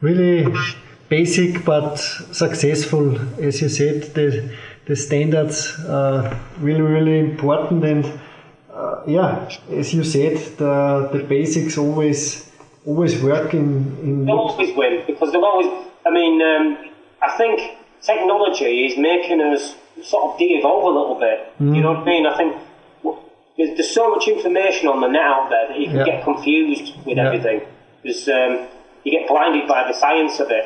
[0.00, 0.46] really
[1.08, 3.18] basic but successful.
[3.42, 4.50] As you said, the
[4.88, 8.04] the standards are really, really important, and
[8.72, 12.50] uh, yeah, as you said, the the basics always
[12.86, 13.96] always work in.
[14.02, 15.70] in they'll always win because they'll always.
[16.06, 16.90] I mean, um,
[17.22, 17.60] I think
[18.00, 21.38] technology is making us sort of de-evolve a little bit.
[21.60, 21.76] Mm.
[21.76, 22.26] You know what I mean?
[22.26, 22.56] I think
[23.58, 26.04] there's, there's, so much information on the net out there that you can yeah.
[26.04, 27.26] get confused with yeah.
[27.26, 27.62] everything.
[28.04, 28.68] There's, um,
[29.04, 30.64] you get blinded by the science of it.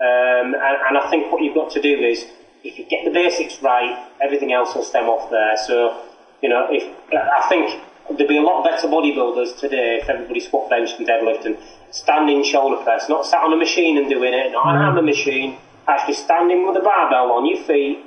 [0.00, 2.24] Um, and, and, I think what you've got to do is,
[2.62, 5.56] if you get the basics right, everything else will stem off there.
[5.66, 6.04] So,
[6.42, 7.80] you know, if I think
[8.16, 11.56] there'd be a lot better bodybuilders today if everybody squat, bench, and deadlift and
[11.90, 14.90] standing shoulder press, not sat on a machine and doing it, not mm.
[14.90, 15.56] on a machine,
[15.88, 18.04] actually standing with a barbell on your feet,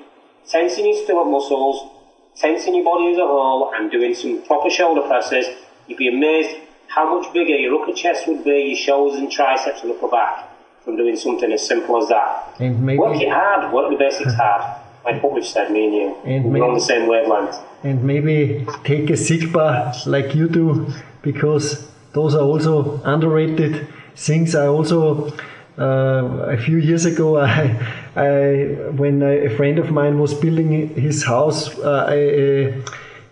[0.48, 1.90] tensing your stomach muscles,
[2.36, 5.46] tensing your body as a whole, and doing some proper shoulder presses.
[5.88, 9.82] You'd be amazed how much bigger your upper chest would be, your shoulders and triceps
[9.82, 10.53] and upper back
[10.84, 12.60] from doing something as simple as that.
[12.60, 16.18] work it hard, work the basics hard like what we've said, me and you.
[16.26, 17.58] And We're maybe, on the same wavelength.
[17.84, 24.56] And maybe take a sick bar like you do, because those are also underrated things.
[24.56, 25.34] I also
[25.78, 27.78] uh, a few years ago, I,
[28.16, 32.82] I, when a friend of mine was building his house, uh, a,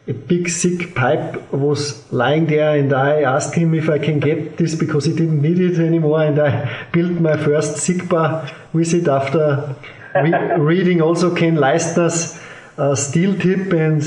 [0.08, 4.58] a, big sick pipe was lying there, and I asked him if I can get
[4.58, 8.94] this because he didn't need it anymore, and I built my first sick bar with
[8.94, 9.76] it after
[10.16, 12.42] re reading also Ken Leistner's
[12.78, 14.02] uh, steel tip, and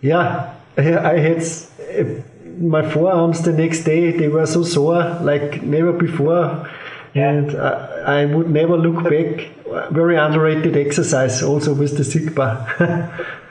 [0.00, 1.44] yeah, I had
[2.58, 6.70] my forearms the next day they were so sore like never before
[7.14, 9.50] and I, I would never look back.
[9.90, 13.43] Very underrated exercise, also with the yeah, yeah,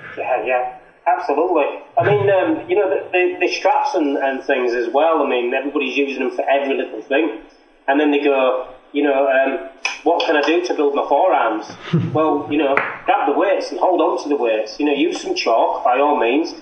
[1.24, 1.82] absolutely.
[1.98, 5.24] I mean, um, you know, the, the, the straps and, and, things as well.
[5.24, 7.42] I mean, everybody's using them for every little thing,
[7.88, 9.70] and then they go, you know, um,
[10.04, 11.66] what can I do to build my forearms?
[12.14, 14.80] well, you know, grab the weights and hold on to the weights.
[14.80, 16.54] You know, use some chalk by all means,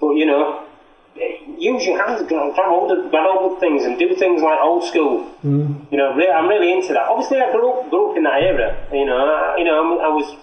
[0.00, 0.64] but you know,
[1.58, 4.84] use your hands, grab hold of, grab hold of things and do things like old
[4.84, 5.30] school.
[5.44, 5.90] Mm.
[5.90, 7.08] You know, really, I'm really into that.
[7.08, 8.76] Obviously, I grew up, grew up in that era.
[8.92, 10.36] You know, I, you know, I was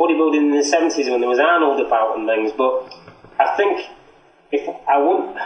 [0.00, 2.88] bodybuilding in the 70s when there was Arnold about and things, but
[3.40, 3.86] I think
[4.52, 5.36] if I wouldn't,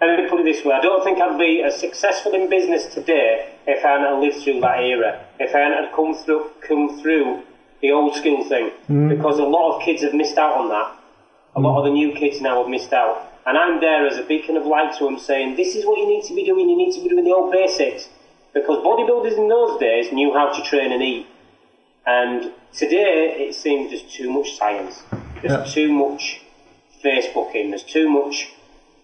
[0.00, 2.92] let me put it this way, I don't think I'd be as successful in business
[2.92, 7.42] today if I hadn't lived through that era, if I hadn't come through, come through
[7.80, 9.08] the old school thing, mm.
[9.08, 10.96] because a lot of kids have missed out on that.
[11.56, 13.26] A lot of the new kids now have missed out.
[13.46, 16.06] And I'm there as a beacon of light to them saying, this is what you
[16.06, 18.08] need to be doing, you need to be doing the old basics.
[18.52, 21.26] Because bodybuilders in those days knew how to train and eat.
[22.06, 25.02] And today it seems there's too much science.
[25.40, 25.72] There's yeah.
[25.72, 26.42] too much
[27.02, 27.70] Facebooking.
[27.70, 28.50] There's too much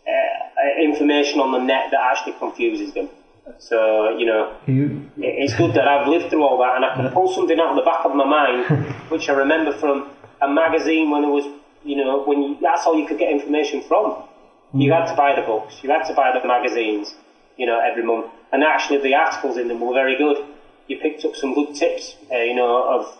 [0.06, 3.08] uh, information on the net that actually confuses them.
[3.58, 7.12] So, you know, you, it's good that I've lived through all that and I can
[7.12, 11.10] pull something out of the back of my mind, which I remember from a magazine
[11.10, 11.46] when it was
[11.86, 14.22] you know, when you, that's all you could get information from.
[14.74, 17.14] You had to buy the books, you had to buy the magazines,
[17.56, 18.26] you know, every month.
[18.52, 20.44] And actually, the articles in them were very good.
[20.88, 23.18] You picked up some good tips, uh, you know, of,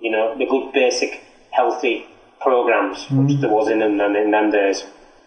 [0.00, 1.20] you know, the good basic
[1.50, 2.06] healthy
[2.40, 3.26] programs mm.
[3.26, 4.84] which there was in them in them days.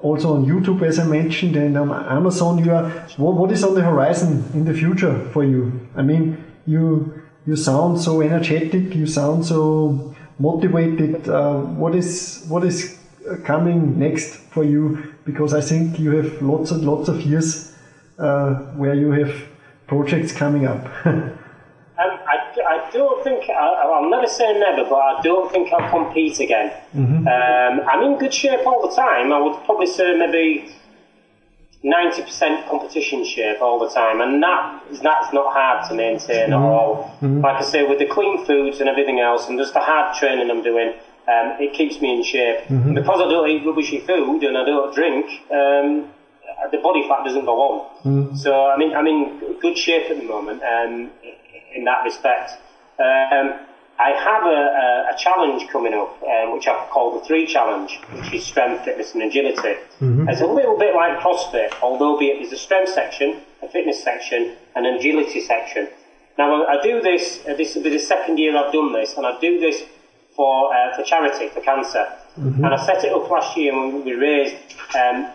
[0.00, 2.62] also on YouTube, as I mentioned, and on Amazon.
[2.64, 5.88] You are what, what is on the horizon in the future for you?
[5.96, 11.28] I mean, you you sound so energetic, you sound so motivated.
[11.28, 12.98] Uh, what is what is
[13.44, 15.14] coming next for you?
[15.24, 17.74] Because I think you have lots and lots of years
[18.18, 19.34] uh, where you have
[19.86, 20.86] projects coming up.
[22.66, 26.72] I don't think I, will never say never, but I don't think I'll compete again.
[26.94, 27.26] Mm-hmm.
[27.26, 29.32] Um, I'm in good shape all the time.
[29.32, 30.72] I would probably say maybe
[31.84, 36.58] ninety percent competition shape all the time, and that that's not hard to maintain at
[36.58, 37.14] all.
[37.20, 37.42] Mm-hmm.
[37.42, 40.50] Like I say, with the clean foods and everything else, and just the hard training
[40.50, 40.94] I'm doing,
[41.28, 42.60] um, it keeps me in shape.
[42.64, 42.94] Mm-hmm.
[42.94, 45.26] Because I don't eat rubbishy food and I don't drink.
[45.52, 46.10] Um,
[46.72, 47.78] the body fat doesn't go on.
[48.02, 48.36] Mm-hmm.
[48.36, 51.10] So I mean, I'm in good shape at the moment um,
[51.76, 52.52] in that respect.
[52.98, 53.66] Um,
[53.98, 58.00] I have a, a, a, challenge coming up, um, which I call the three challenge,
[58.12, 59.78] which is strength, fitness, and agility.
[60.00, 60.28] Mm-hmm.
[60.28, 64.02] It's a little bit like CrossFit, although be it there's a strength section, a fitness
[64.02, 65.88] section, and an agility section.
[66.36, 67.40] Now I do this.
[67.48, 69.84] Uh, this will be the second year I've done this, and I do this
[70.34, 72.04] for uh, for charity for cancer,
[72.36, 72.64] mm-hmm.
[72.64, 74.56] and I set it up last year and we raised.
[74.98, 75.30] Um,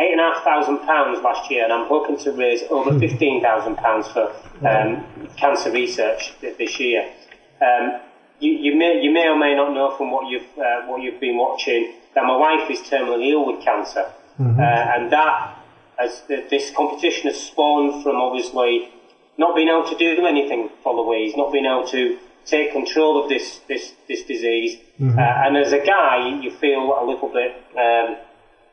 [0.00, 2.98] eight and a half thousand pounds last year, and I'm hoping to raise over hmm.
[2.98, 4.32] fifteen thousand pounds for
[4.66, 5.04] um,
[5.36, 7.12] cancer research this year.
[7.60, 8.00] Um,
[8.40, 11.20] you, you, may you may or may not know from what you've uh, what you've
[11.20, 14.58] been watching that my wife is terminally ill with cancer, mm-hmm.
[14.58, 15.56] uh, and that
[15.98, 18.88] as this competition has spawned from obviously
[19.36, 23.28] not being able to do anything for Louise, not being able to take control of
[23.28, 25.18] this this this disease, mm-hmm.
[25.18, 28.16] uh, and as a guy, you feel a little bit um,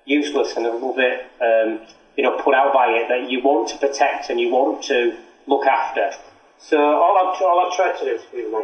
[0.05, 1.81] useless and a little bit um,
[2.15, 5.17] you know put out by it that you want to protect and you want to
[5.45, 6.11] look after.
[6.59, 8.59] So all I've, all I've tried to do, excuse me,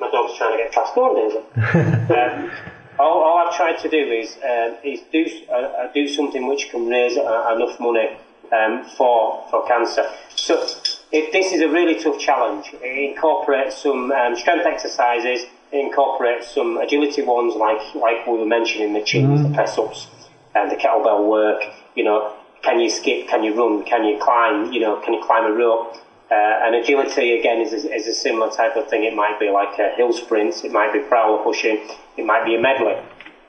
[0.00, 0.94] my dog's trying to get past.
[0.94, 2.14] Go on, Daisy.
[2.14, 2.50] um,
[2.98, 6.70] all, all, I've tried to do is um, is do uh, uh, do something which
[6.70, 8.16] can raise uh, enough money
[8.52, 10.04] um, for for cancer.
[10.34, 10.66] So
[11.12, 12.72] if this is a really tough challenge.
[12.82, 15.46] It incorporates some um, strength exercises.
[15.72, 19.48] It incorporates some agility ones, like like we were mentioning, the chins, mm.
[19.48, 20.08] the press ups,
[20.54, 21.62] and the kettlebell work.
[21.94, 23.28] You know, can you skip?
[23.28, 23.84] Can you run?
[23.84, 24.72] Can you climb?
[24.72, 25.96] You know, can you climb a rope?
[26.30, 29.02] Uh, and agility again is a, is a similar type of thing.
[29.02, 31.78] It might be like a hill sprint, it might be prowler pushing,
[32.16, 32.94] it might be a medley.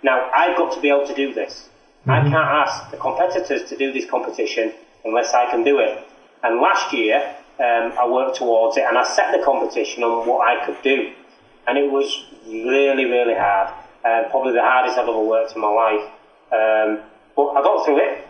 [0.04, 1.70] Now I've got to be able to do this.
[2.08, 2.12] Mm-hmm.
[2.12, 4.74] I can't ask the competitors to do this competition
[5.06, 6.04] unless I can do it.
[6.42, 10.48] And last year um, I worked towards it and I set the competition on what
[10.48, 11.14] I could do,
[11.68, 13.76] and it was really really hard.
[14.04, 16.10] Uh, probably the hardest I've ever worked in my life.
[16.52, 17.06] Um,
[17.36, 18.28] but I got through it,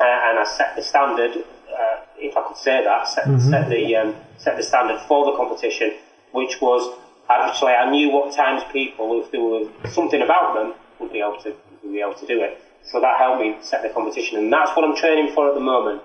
[0.00, 3.50] uh, and I set the standard uh, if I could say that, set, mm-hmm.
[3.50, 5.92] set the um, set the standard for the competition,
[6.32, 6.98] which was
[7.28, 11.38] actually I knew what times people, if there was something about them, would be able
[11.42, 12.62] to would be able to do it.
[12.82, 15.60] So that helped me set the competition, and that's what I'm training for at the
[15.60, 16.02] moment.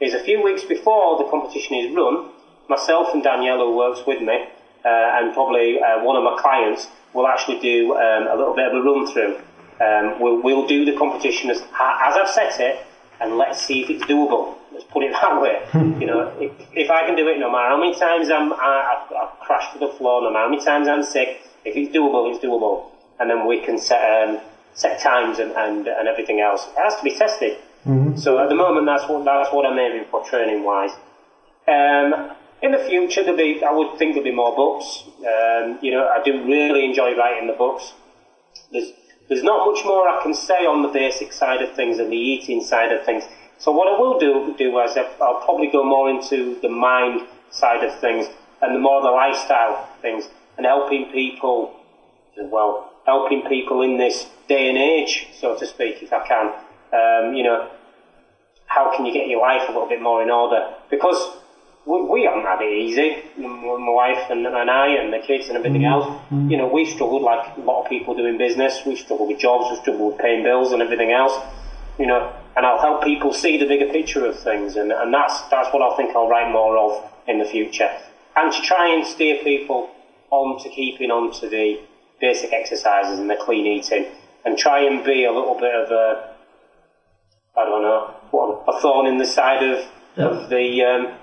[0.00, 2.30] Is a few weeks before the competition is run,
[2.68, 4.48] myself and Danielle, who works with me,
[4.84, 8.66] uh, and probably uh, one of my clients, will actually do um, a little bit
[8.66, 9.38] of a run through.
[9.80, 12.84] Um, we'll, we'll do the competition as, as I've set it,
[13.20, 14.56] and let's see if it's doable.
[14.74, 15.62] Let's put it that way.
[16.00, 18.98] you know, if, if, I can do it, no matter how many times I'm, I,
[18.98, 21.94] have I've crashed to the floor, no matter how many times I'm sick, if it's
[21.94, 22.90] doable, it's doable.
[23.20, 24.40] And then we can set, um,
[24.74, 26.66] set times and, and, and everything else.
[26.66, 27.56] It has to be tested.
[27.86, 28.16] Mm-hmm.
[28.16, 30.90] So at the moment, that's what, that's what I'm aiming for training wise.
[31.68, 35.04] Um, in the future, there'll be, I would think there'll be more books.
[35.18, 37.92] Um, you know, I do really enjoy writing the books.
[38.72, 38.90] There's,
[39.28, 42.16] there's not much more I can say on the basic side of things and the
[42.16, 43.24] eating side of things.
[43.64, 47.82] So what I will do, do is I'll probably go more into the mind side
[47.82, 48.26] of things
[48.60, 51.74] and the more the lifestyle things and helping people
[52.36, 56.46] well, helping people in this day and age, so to speak, if I can.
[56.92, 57.70] Um, you know,
[58.66, 60.74] how can you get your life a little bit more in order?
[60.90, 61.38] Because
[61.86, 63.22] we, we haven't had it easy.
[63.38, 66.10] My wife and, and I and the kids and everything mm-hmm.
[66.10, 66.22] else.
[66.24, 66.50] Mm-hmm.
[66.50, 68.80] You know, we've struggled like a lot of people doing business.
[68.84, 69.70] We've struggled with jobs.
[69.70, 71.32] We've struggled with paying bills and everything else.
[71.98, 75.42] You know, and I'll help people see the bigger picture of things, and, and that's
[75.42, 77.90] that's what I think I'll write more of in the future,
[78.36, 79.90] and to try and steer people
[80.30, 81.80] on to keeping on to the
[82.20, 84.06] basic exercises and the clean eating,
[84.44, 86.34] and try and be a little bit of a
[87.56, 89.86] I don't know what a thorn in the side of
[90.16, 91.14] of the um,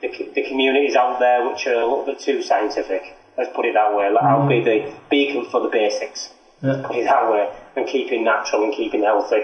[0.00, 3.02] the, the communities out there which are a little bit too scientific.
[3.36, 4.04] Let's put it that way.
[4.04, 4.22] Mm.
[4.22, 6.30] I'll be the beacon for the basics.
[6.62, 6.82] Yeah.
[6.86, 9.42] Put it that way, and keeping natural and keeping healthy,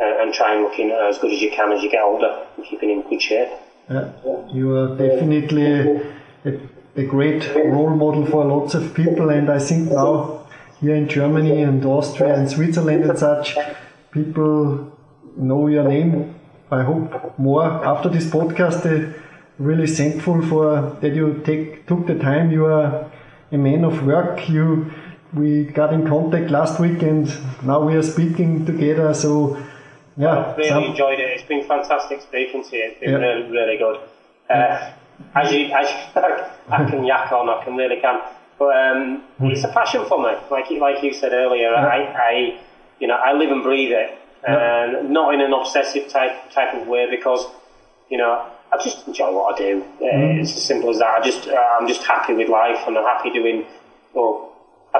[0.00, 2.90] uh, and trying looking as good as you can as you get older and keeping
[2.90, 3.48] in good shape.
[3.90, 4.10] Yeah.
[4.52, 6.00] You are definitely
[6.44, 6.60] a,
[6.96, 10.46] a great role model for lots of people, and I think now
[10.80, 13.56] here in Germany and Austria and Switzerland and such,
[14.10, 14.92] people
[15.36, 16.34] know your name.
[16.70, 18.82] I hope more after this podcast.
[18.82, 19.12] They
[19.58, 22.50] really thankful for that you take took the time.
[22.50, 23.10] You are
[23.52, 24.48] a man of work.
[24.48, 24.90] You
[25.34, 27.28] we got in contact last week, and
[27.64, 29.12] now we are speaking together.
[29.14, 29.56] So
[30.16, 30.84] yeah, I've really some...
[30.84, 31.30] enjoyed it.
[31.30, 32.84] It's been fantastic speaking to you.
[32.84, 33.16] It's been yeah.
[33.16, 34.00] really really good.
[34.48, 34.92] Uh,
[35.34, 36.22] as you, as you,
[36.70, 38.20] I can yak on, I can really can.
[38.58, 39.50] But um, mm.
[39.52, 40.38] it's a passion for me.
[40.50, 41.86] Like like you said earlier, yeah.
[41.86, 42.60] I, I
[43.00, 46.86] you know I live and breathe it, and not in an obsessive type type of
[46.86, 47.46] way because
[48.10, 49.84] you know I just enjoy what I do.
[50.00, 50.40] Mm.
[50.40, 51.20] It's as simple as that.
[51.20, 53.66] I just uh, I'm just happy with life, and I'm happy doing.
[54.14, 54.53] Well,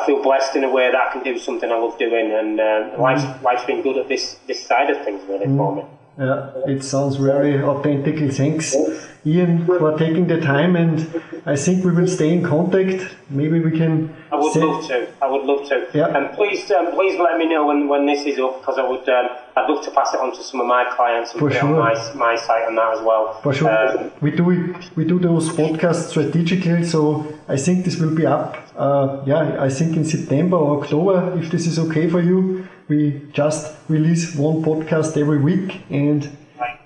[0.05, 2.61] I feel blessed in a way that I can do something I love doing, and
[2.61, 2.99] uh, mm.
[2.99, 5.57] life's life's been good at this this side of things really mm.
[5.57, 5.85] for me.
[6.19, 8.17] Yeah, it sounds very authentic.
[8.33, 8.77] Thanks,
[9.25, 13.17] Ian, for taking the time, and I think we will stay in contact.
[13.31, 14.15] Maybe we can.
[14.31, 15.09] I would love to.
[15.23, 15.89] I would love to.
[15.95, 16.17] Yeah.
[16.17, 19.09] And please, um, please let me know when, when this is up, because I would.
[19.09, 21.59] Um, I'd love to pass it on to some of my clients and For put
[21.59, 21.75] sure.
[21.75, 23.41] on my, my site and that as well.
[23.41, 23.71] For sure.
[23.71, 24.91] Um, we do it.
[24.97, 29.69] We do those podcasts strategically, so I think this will be up uh, yeah, I
[29.69, 34.63] think in September or October, if this is okay for you, we just release one
[34.63, 36.37] podcast every week, and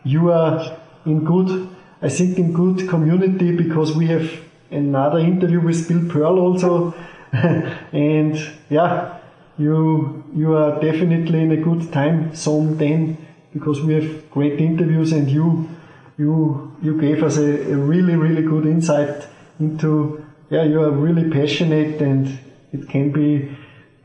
[0.05, 1.69] you are in good,
[2.03, 4.31] I think, in good community because we have
[4.71, 6.95] another interview with Bill Pearl also,
[7.33, 9.19] and yeah,
[9.59, 13.17] you you are definitely in a good time zone then
[13.53, 15.69] because we have great interviews and you
[16.17, 19.27] you you gave us a, a really really good insight
[19.59, 22.39] into yeah you are really passionate and
[22.73, 23.57] it can be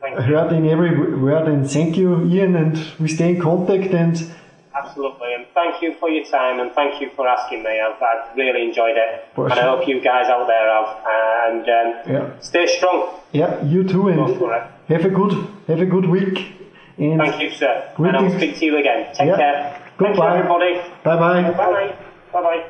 [0.01, 4.31] heard in every word and thank you Ian and we stay in contact and
[4.75, 7.79] absolutely and thank you for your time and thank you for asking me.
[7.79, 9.23] I've, I've really enjoyed it.
[9.37, 12.39] And I hope you guys out there have and um, yeah.
[12.39, 13.19] stay strong.
[13.31, 14.19] Yeah you too and
[14.87, 16.53] have a good have a good week
[16.97, 17.89] and thank you sir.
[17.97, 19.13] and I'll speak to you again.
[19.13, 19.37] Take yeah.
[19.37, 19.81] care.
[19.97, 20.37] Goodbye.
[20.37, 20.75] everybody.
[21.03, 21.95] Bye bye bye bye
[22.33, 22.69] bye bye